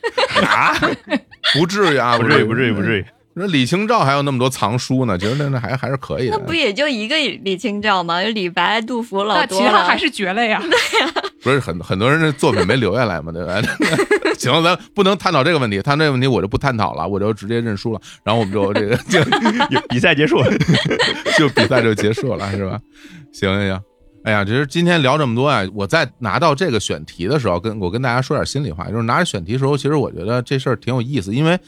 [0.44, 0.74] 啊，
[1.54, 3.06] 不至于啊，不至于，不至于，不至于。
[3.38, 6.36] 那李清照还有那么多藏书呢，觉得那那还还是可以的。
[6.36, 8.22] 那不也就一个李清照吗？
[8.22, 9.66] 有李白、杜甫老多了。
[9.66, 10.60] 其他还是绝了呀。
[10.60, 11.12] 对呀。
[11.40, 13.30] 不是很很多人的作品没留下来嘛？
[13.30, 13.62] 对吧？
[14.36, 18.00] 行，咱不能探讨这个问题，探讨这个问题我就不探讨了，我就直接认输了。
[18.24, 19.20] 然后我们就这个就
[19.88, 20.36] 比赛结束，
[21.38, 22.80] 就比赛就结束了，是吧？
[23.32, 23.80] 行行行。
[24.24, 31.58] 哎呀，其实今天聊这么多啊，我在拿到这个选题的时候，跟我跟大家说点心里话，就是拿着选题的时候，其实我觉得这事儿挺有意思，因为。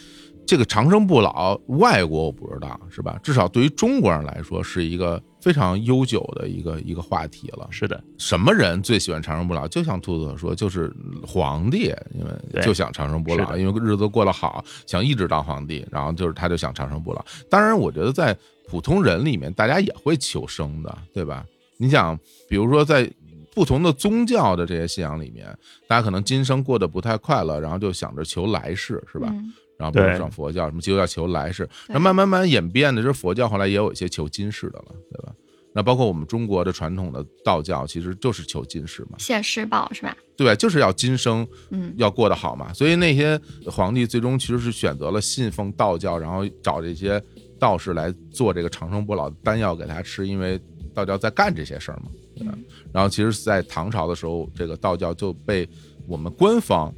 [0.51, 3.21] 这个长生不老，外国我不知道是吧？
[3.23, 7.69] 至少对于中国人来说，是一个非常悠久的一个一个话题了。
[7.71, 9.69] 是的，什么人最喜欢长生不老？
[9.69, 10.93] 就像兔子说，就是
[11.25, 17.25] 皇帝，因为就想长生不老，因为日子过得好，想一直当皇帝，然后就是他就想长生不老。
[17.49, 18.37] 当然，我觉得在
[18.69, 21.47] 普通人里面，大家也会求生的，对吧？
[21.77, 23.09] 你想，比如说在
[23.55, 29.33] 不同的宗教的这些信仰里面，大家可能今生过得不太快乐，然后就想着求来世，是吧？
[29.81, 35.33] 然后比如上佛教，什么基督教求来世，那慢慢慢演变的，就是佛教后来也有一些求今世的了，对吧？
[35.73, 40.15] 那包括我们中国的传统的道教，其实就是求今世嘛，现世报是吧？
[40.37, 42.75] 对，就是要今生，嗯，要过得好嘛。
[42.75, 47.23] 所以那些皇帝最终其实是选择了信奉道教，然后找这些
[47.59, 50.61] 道士来做这个长生不老的丹药给他吃，因为
[50.93, 52.11] 道教在干这些事儿嘛。
[52.41, 55.67] 嗯，然后其实，在唐朝的时候，这个道教就被
[56.07, 56.93] 我们官方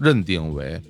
[0.00, 0.80] 认定为。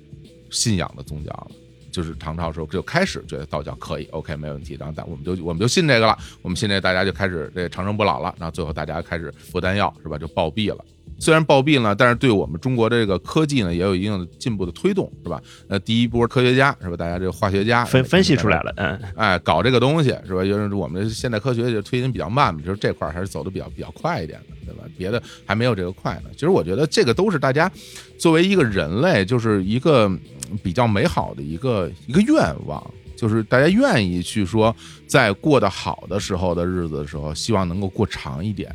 [0.53, 1.47] 信仰的宗教了，
[1.91, 10.17] 就是唐朝时候就开始觉得道教可以，OK 没问题，然后但我们就我们就信这个了，我们信这大家就开始这长生不老了，然后最后大家开始服丹药是吧？
[10.17, 10.85] 就暴毙了。
[11.19, 15.41] 虽然暴毙了，但是对我们中国这个科技呢也有一定的进步的推动是吧？
[15.67, 16.97] 那第一波科学家是吧？
[16.97, 20.43] 大家这个化学家分分析出来了，嗯，哎，搞这个东西是吧？
[20.43, 24.55] 就是我们现代科学就推进比较慢嘛，就是这块还是走的比较比较快一点的。
[24.65, 24.83] 对吧？
[24.97, 26.29] 别的还没有这个快呢。
[26.33, 27.69] 其实我觉得这个都是大家
[28.17, 30.09] 作为一个人类，就是一个
[30.61, 34.75] 比较美好的一个一个愿望，就是大家愿意去说，
[35.07, 38.69] 在过得好的时候的日子的时候，希望能够过长一点；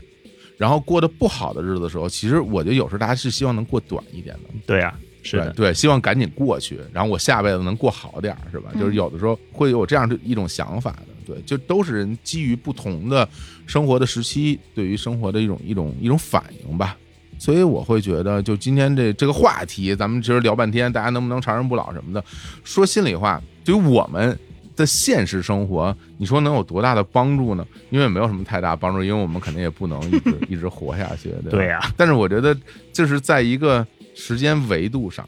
[0.57, 4.51] 然后过得不好的日子的时候，其实我觉得有时候大家是希望能过短一点的。
[4.67, 4.99] 对呀。
[5.21, 8.71] 是的，对，希望赶紧过去，然后我下辈子能过好点儿，是吧？
[8.79, 13.29] 就是有的时候会有这样的一种想法的，对，就都是人基于不同的
[13.67, 16.97] 生活的时期，对于生活的一种一种一种反应吧。
[17.39, 22.23] 所以我会觉得，就今天这这个话题，咱们其实聊半天，大家能不能长生不老什么的，
[22.65, 24.39] 说心里话，对于我们
[24.77, 27.67] 的现实生活，你说能有多大的帮助呢？
[27.91, 31.81] 因为没有什么太大帮助，因为我们肯定也不能一直 一直活下去，对对呀。
[31.97, 32.57] 但是我觉得，
[32.93, 33.87] 就是在一个。
[34.21, 35.25] 时间维度上，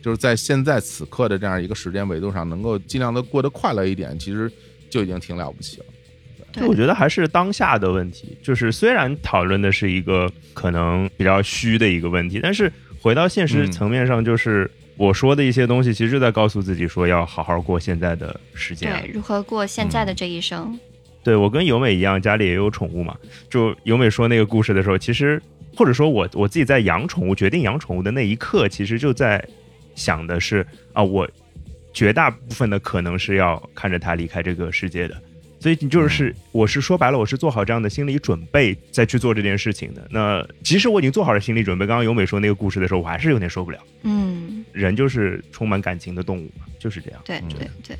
[0.00, 4.50] 就是在现在此刻的这样一个时间维度上，能够尽量的过得快乐一点，其实
[4.88, 5.84] 就已经挺了不起了。
[6.52, 8.36] 对，我觉得还是当下的问题。
[8.42, 18.92] 就是虽然讨论的是一个可能比较虚的一个问题，但是回到现实层面上，就是我说的一些东西，其实就在告诉自己说，要好好过现在的时间。
[19.02, 20.78] 对，如何过现在的这一生？
[21.22, 23.16] 对我跟尤美一样，家里也有宠物嘛。
[23.48, 25.42] 就尤美说那个故事的时候，其实。
[25.76, 29.42] 或者说我我自己在养宠物、决定养宠物的那一刻，其实就在
[29.94, 31.26] 想的是啊，我
[31.94, 35.16] 绝大部分的可能是要看着它离开这个世界的，
[35.60, 40.08] 所以你就是我是说白了，我是做好这样的心理准备再去做这件事情的。
[40.10, 43.78] 那即使我已经做好了心理准备，刚刚尤美说那个故事的时候，我还是有点受不了。
[44.02, 47.20] 嗯，人就是充满感情的动物嘛，就是这样。
[47.24, 47.96] 对对对，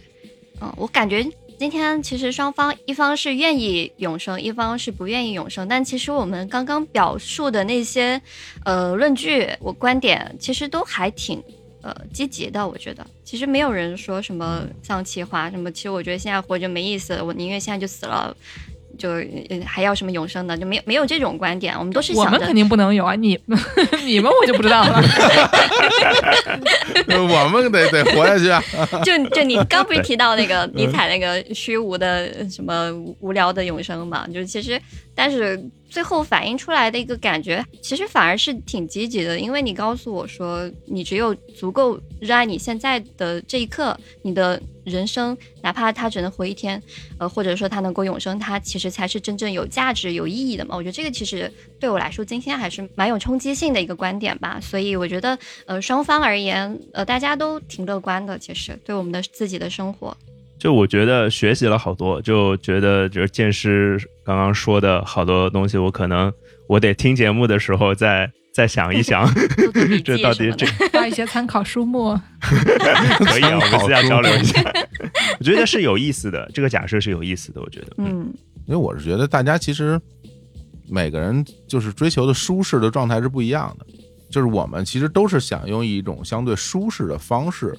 [0.61, 1.25] 嗯，我感觉。
[1.59, 5.69] 今天其实双方一方是愿意永生，一方是不愿意永生。
[5.69, 8.19] 但其实我们刚刚表述的那些，
[8.65, 11.45] 呃，论据我观点其实都还挺，
[11.83, 12.67] 呃，积极的。
[12.67, 18.37] 我觉得其实没有人说什么丧气话，什么其实我觉得现在活着没意思，我宁愿现在就死了。
[18.99, 19.09] 就
[19.65, 21.75] 还要什么永生的，就没有没有这种观点。
[21.79, 23.15] 我们都是我们肯定不能有啊！
[23.15, 23.39] 你
[24.05, 25.01] 你们我就不知道了。
[27.09, 28.63] 我们得得活下去啊！
[29.03, 34.27] 就就你刚不是提到那个尼采那个虚无的什么无聊的永生嘛？
[34.35, 34.79] 就其实。
[35.15, 35.59] 但是
[35.91, 46.81] 最后反映出来的一个感觉，其实反而是挺积极的，因为你告诉我说，你只有足够热爱你现在的这一刻，你的人生，哪怕它只能活一天，
[47.19, 50.77] 呃，或者说它能够永生，它其实才是真正有价值、有意义的嘛。
[50.77, 54.61] 我觉得这个其实对我来说，今天还是蛮有冲击性的一个观点吧。
[54.61, 55.37] 所以我觉得，
[55.67, 58.39] 呃，双方而言，呃，大家都挺乐观的。
[58.39, 60.17] 其实对我们的自己的生活，
[60.61, 66.31] 就我觉得学习了好多，就觉得就是剑师刚刚说的好多东西，我可能
[66.69, 69.27] 我得听节目的时候再再想一想，
[70.05, 70.67] 这到底这。
[70.91, 72.15] 发一些参考书目，
[73.25, 74.63] 可以啊，我们私下交流一下。
[75.39, 77.87] 我觉得是有意思的，这个假设是有意思的，我觉得。
[77.97, 78.31] 嗯，
[78.67, 79.99] 因为我是觉得大家其实
[80.91, 83.87] 每个人就是追求的舒适的状态是不一样的，
[84.31, 87.75] 就是我们其实都是想用一种相对舒适的方式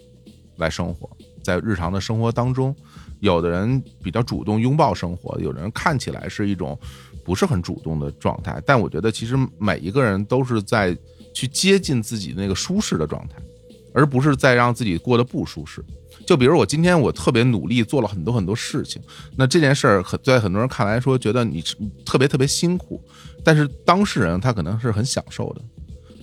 [0.57, 1.07] 来生活，
[1.43, 2.75] 在日常的生活当中，
[3.19, 6.77] 有的人比较主动拥抱生活，有的人看起来是一种
[7.23, 10.97] 不是很主动的状态，但我觉得其实每一个人都是在
[11.33, 13.35] 去接近自己那个舒适的状态，
[13.93, 15.83] 而不是在让自己过得不舒适。
[16.27, 19.01] 就比如我今天我特别努力做了很多很多事情，
[19.35, 21.63] 那这件事儿很在很多人看来说觉得你
[22.05, 23.01] 特别特别辛苦，
[23.43, 25.61] 但是当事人他可能是很享受的。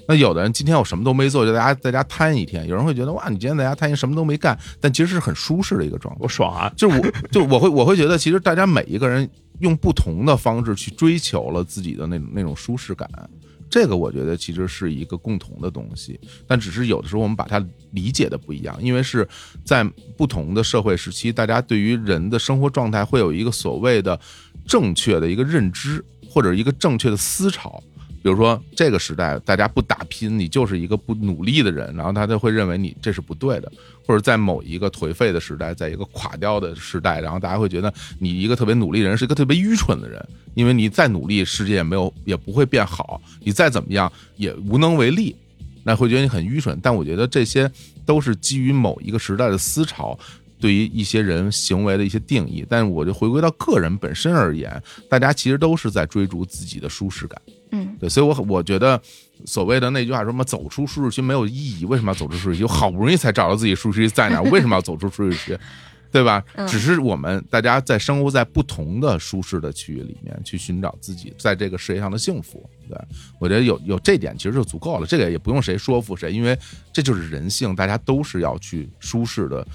[0.09, 6.26] 那有的人今天我什么都没做，就在家在家瘫一天，有人会觉得哇，你今天在家瘫一天什么都没干，但其实是很舒适的一个状态我。
[6.26, 6.72] 爽啊！
[6.74, 9.28] 就是我，就我会我会觉得，其实大家每一个人
[9.59, 13.06] 用不同的方式去追求了自己的那种那种舒适感，
[13.68, 19.28] 这个我觉得其实是一个共同的东西，但只是有的时候我们把它理解的不一样，因为是
[19.62, 19.85] 在
[20.16, 24.18] 不同的社会时期，大家对于人的生活状态会有一个所谓的
[24.66, 27.82] 正确的一个认知，或者一个正确的思潮。
[28.23, 33.69] 比如说这个时代，大家不打拼，你就是一个不努力的人，然后他就会认为你这是不对的；
[34.05, 40.23] 或者在某一个颓废的时代，在一个垮掉的时代，然后大家会觉得你一个特别努力的人是一个特别愚蠢的人，
[40.55, 45.35] 因为你再努力，世界也没有也不会变好，你再怎么样也无能为力，
[45.85, 46.78] 那会觉得你很愚蠢。
[46.82, 47.70] 但我觉得这些
[48.05, 50.19] 都是基于某一个时代的思潮。
[50.60, 57.40] 对于一些人行为的一些定义，但是我就回归到个人本身而言，大家其实都是在追逐自己的舒适感。
[57.70, 59.01] 嗯，对，所以我我觉得
[59.44, 62.64] 所谓的那句话说什么走出舒适区没有意义，为什么要走出舒适区？
[62.64, 65.59] 我好不容易才找到自己舒适区在哪儿，为什么要走出舒适区？
[66.10, 66.43] 对吧？
[66.55, 72.66] 嗯只是我们大家在生活在不同的舒适的区域里面，去寻找自己在这个世界上的幸福。
[72.89, 72.98] 对
[73.39, 76.59] 我觉得有有这点其实就足够了，这个也不用谁说服谁，因为
[76.94, 79.66] 这就是人性，大家都是要去舒适的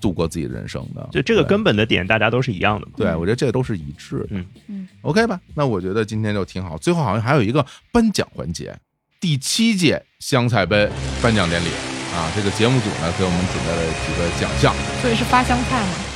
[0.00, 1.08] 度过自己的人生的。
[1.12, 2.92] 就这个根本的点，大家都是一样的嘛。
[2.96, 4.26] 对，我觉得这都是一致的。
[4.30, 5.40] 嗯嗯，OK 吧？
[5.54, 6.76] 那我觉得今天就挺好。
[6.78, 8.76] 最后好像还有一个颁奖环节，
[9.20, 10.88] 第七届香菜杯
[11.22, 11.68] 颁奖典礼
[12.14, 14.74] 啊，这个节目组呢给我们准备了几个奖项。
[15.00, 16.15] 所以是发香菜嘛。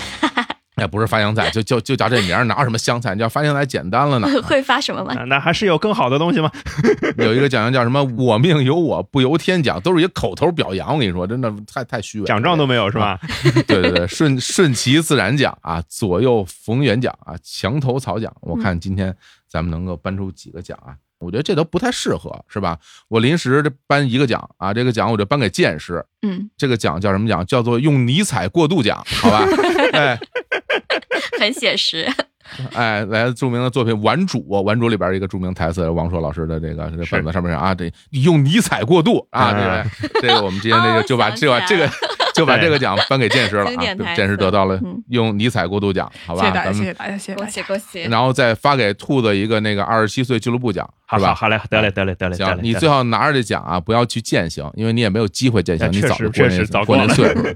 [0.80, 3.12] 哎，不是发香菜，就就就叫这名儿，哪有什么香菜？
[3.14, 4.28] 你叫发香菜简单了呢。
[4.42, 5.12] 会发什么吗？
[5.14, 6.50] 那那还是有更好的东西吗？
[7.18, 10.94] 有一个奖项叫什么“我命由我不由天奖”，都是一个口头表扬。
[10.94, 12.26] 我跟你说，真的太太虚伪。
[12.26, 13.20] 奖状都没有是吧？
[13.66, 18.34] 对对对，顺顺其自然奖啊，左右逢源奖啊，墙头草奖。
[18.40, 19.14] 我看今天
[19.48, 20.94] 咱们能够颁出几个奖啊？
[21.18, 22.78] 我觉得这都不太适合，是吧？
[23.08, 26.02] 我临时这颁一个奖啊，这个奖我就颁给剑师。
[26.22, 27.44] 嗯，这个奖叫什么奖？
[27.44, 29.44] 叫做用尼采过渡奖，好吧？
[29.92, 30.18] 哎
[31.40, 32.06] 很写实。
[32.74, 40.20] 哎，来自著名的作品《顽主》，《顽主》里边一个著名台词，王朔老师的这个这个本子上面啊，这用尼采过度啊，对啊不对？
[40.26, 41.88] 这个我们今天这个哦就把 就把这个
[42.34, 46.42] 就把这个奖颁给剑师了啊剑师得到了嗯用尼采过度奖，好吧？
[46.42, 47.48] 谢谢大家，咱们谢谢大家，谢谢恭。
[47.48, 48.02] 喜恭喜！
[48.10, 51.28] 然后再发给兔子一个那个二十七岁俱乐部奖，是吧？
[51.28, 57.54] 好好好嘞，得嘞得嘞得嘞行，，你最好拿着这奖啊，不要去践行，因为你也没有机会践行，哎你早就过那过了过那岁数了。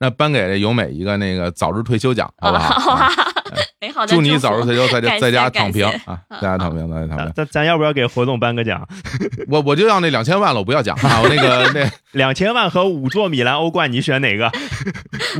[0.00, 2.92] 那颁给由美一个那个早日退休奖，好不好？
[2.94, 3.10] 啊
[3.80, 7.26] 美好的祝你早日退休，在家在家躺平啊，在家躺平，在家躺平。
[7.26, 8.86] 咱咱咱要不要给活动颁个奖？
[9.48, 11.20] 我我就要那两千万了，我不要奖啊！
[11.22, 14.50] 我那个 那，两千万和五座米兰欧冠，你选哪个？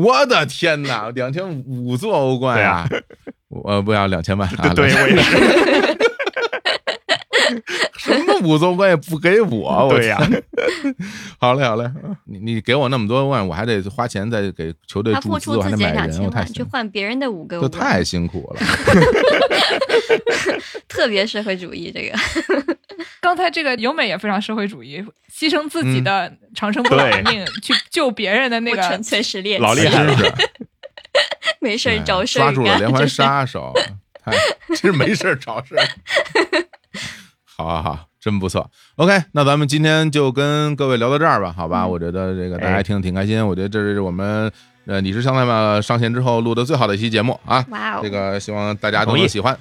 [0.01, 2.89] 我的天哪，两千五座欧冠呀！
[3.49, 4.73] 我不要两千万啊！
[4.75, 5.98] 对我也是。
[8.43, 10.19] 五座也不给我， 对呀，
[11.39, 11.90] 好嘞好嘞，
[12.24, 18.60] 你你给我那么多万，我还得花钱再给球队他注资，付出自己我还得买人，两千万，我太，去换别人的五个这，太辛苦了。
[20.89, 22.19] 特别社会主义这个。
[23.20, 26.05] 刚才这个由美也非常社会主义，牺牲自己嗯。
[26.05, 27.32] 的长生不老的对。
[27.32, 30.15] 命去救别人的那个纯粹是猎老厉害了
[31.60, 33.73] 没事找事儿抓住了连环杀手，
[34.24, 34.32] 太
[34.69, 35.85] 真是没事儿找事儿。
[37.44, 41.87] 好好好，真不错，OK，那咱们今天就跟各位聊到这儿吧，好吧？
[41.87, 44.53] 我觉得这个大家听的挺开心，我觉得这是我们
[44.87, 47.65] 呃，你是香菜吧，上线之后录的最好的一期节目啊，
[48.03, 49.55] 这个希望大家都能喜欢，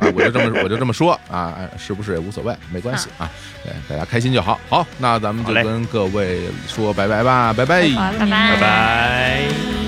[0.00, 3.30] 啊，我就这么我就这么说啊，是不是也无所谓，没关系啊，
[3.62, 4.58] 对，大家开心就好。
[4.70, 9.85] 好，那咱们就跟各位说拜拜吧，拜拜，拜拜，拜拜。